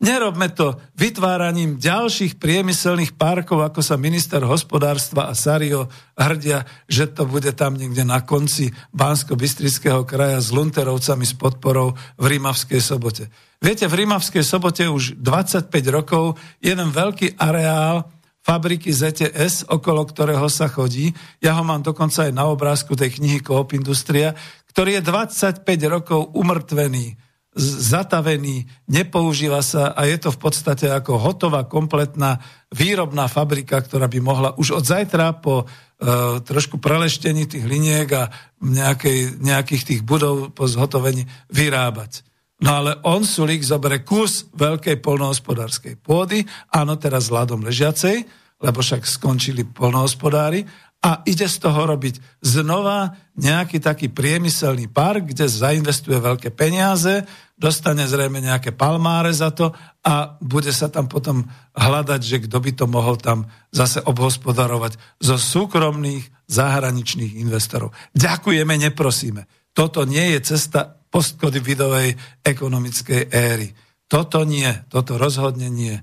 [0.00, 7.28] Nerobme to vytváraním ďalších priemyselných parkov, ako sa minister hospodárstva a Sario hrdia, že to
[7.28, 13.28] bude tam niekde na konci Bansko-Bystrického kraja s Lunterovcami s podporou v Rímavskej sobote.
[13.60, 18.08] Viete, v Rímavskej sobote už 25 rokov jeden veľký areál
[18.40, 21.12] fabriky ZTS, okolo ktorého sa chodí.
[21.44, 24.32] Ja ho mám dokonca aj na obrázku tej knihy Coop Industria,
[24.70, 27.18] ktorý je 25 rokov umrtvený,
[27.58, 32.38] zatavený, nepoužíva sa a je to v podstate ako hotová, kompletná
[32.70, 38.30] výrobná fabrika, ktorá by mohla už od zajtra po uh, trošku preleštení tých liniek a
[38.62, 42.22] nejakej, nejakých tých budov po zhotovení vyrábať.
[42.60, 48.16] No ale on, Sulík, zoberie kus veľkej polnohospodárskej pôdy, áno, teraz ľadom ležiacej,
[48.60, 50.62] lebo však skončili polnohospodári,
[51.00, 57.24] a ide z toho robiť znova nejaký taký priemyselný park, kde zainvestuje veľké peniaze,
[57.56, 59.72] dostane zrejme nejaké palmáre za to
[60.04, 65.40] a bude sa tam potom hľadať, že kto by to mohol tam zase obhospodarovať zo
[65.40, 67.96] súkromných zahraničných investorov.
[68.12, 69.48] Ďakujeme, neprosíme.
[69.72, 73.72] Toto nie je cesta postcovidovej ekonomickej éry.
[74.04, 75.96] Toto nie, toto rozhodne nie.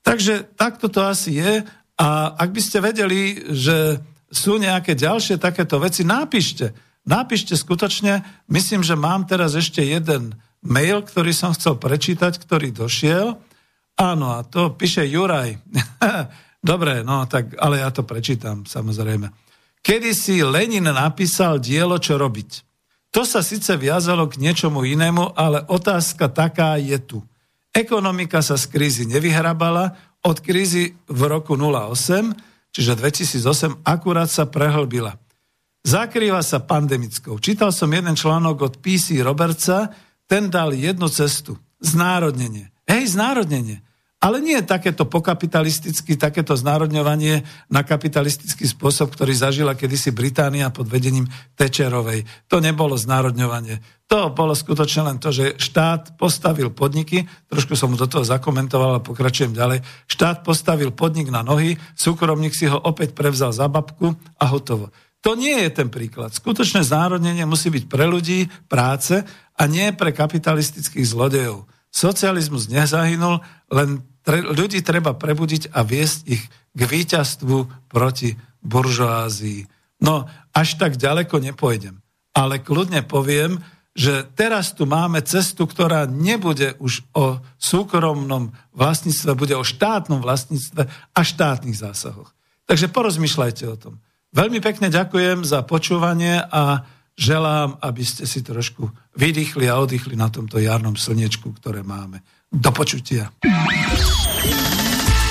[0.00, 1.52] Takže takto to asi je
[2.00, 6.72] a ak by ste vedeli, že sú nejaké ďalšie takéto veci, napíšte.
[7.08, 8.20] Napíšte skutočne,
[8.52, 13.40] myslím, že mám teraz ešte jeden mail, ktorý som chcel prečítať, ktorý došiel.
[13.96, 15.56] Áno, a to píše Juraj.
[16.60, 19.30] Dobre, no tak, ale ja to prečítam, samozrejme.
[19.80, 22.66] Kedy si Lenin napísal dielo, čo robiť.
[23.14, 27.18] To sa síce viazalo k niečomu inému, ale otázka taká je tu.
[27.72, 35.16] Ekonomika sa z krízy nevyhrabala, od krízy v roku 08, čiže 2008, akurát sa prehlbila.
[35.86, 37.40] Zakrýva sa pandemickou.
[37.40, 39.94] Čítal som jeden článok od PC Robertsa,
[40.28, 41.56] ten dal jednu cestu.
[41.80, 42.68] Znárodnenie.
[42.84, 43.80] Hej, znárodnenie.
[44.18, 51.30] Ale nie takéto pokapitalisticky, takéto znárodňovanie na kapitalistický spôsob, ktorý zažila kedysi Británia pod vedením
[51.54, 52.26] Tečerovej.
[52.50, 53.78] To nebolo znárodňovanie.
[54.10, 59.04] To bolo skutočne len to, že štát postavil podniky, trošku som do toho zakomentoval a
[59.04, 64.44] pokračujem ďalej, štát postavil podnik na nohy, súkromník si ho opäť prevzal za babku a
[64.50, 64.90] hotovo.
[65.22, 66.34] To nie je ten príklad.
[66.34, 69.22] Skutočné znárodnenie musí byť pre ľudí práce
[69.54, 71.77] a nie pre kapitalistických zlodejov.
[71.88, 73.40] Socializmus nezahynul,
[73.72, 76.42] len tre, ľudí treba prebudiť a viesť ich
[76.76, 79.66] k víťazstvu proti buržoázii.
[80.04, 81.98] No, až tak ďaleko nepojdem.
[82.36, 83.58] Ale kľudne poviem,
[83.98, 90.86] že teraz tu máme cestu, ktorá nebude už o súkromnom vlastníctve, bude o štátnom vlastníctve
[90.86, 92.30] a štátnych zásahoch.
[92.70, 93.94] Takže porozmýšľajte o tom.
[94.30, 96.86] Veľmi pekne ďakujem za počúvanie a
[97.18, 98.86] želám, aby ste si trošku
[99.18, 102.22] vydýchli a oddychli na tomto jarnom slnečku, ktoré máme.
[102.48, 103.28] Do počutia.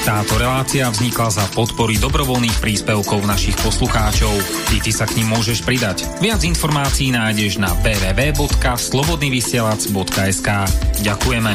[0.07, 4.31] Táto relácia vznikla za podpory dobrovoľných príspevkov našich poslucháčov.
[4.71, 6.07] I ty sa k ním môžeš pridať.
[6.23, 10.49] Viac informácií nájdeš na www.slobodnyvysielac.sk
[11.03, 11.51] Ďakujeme.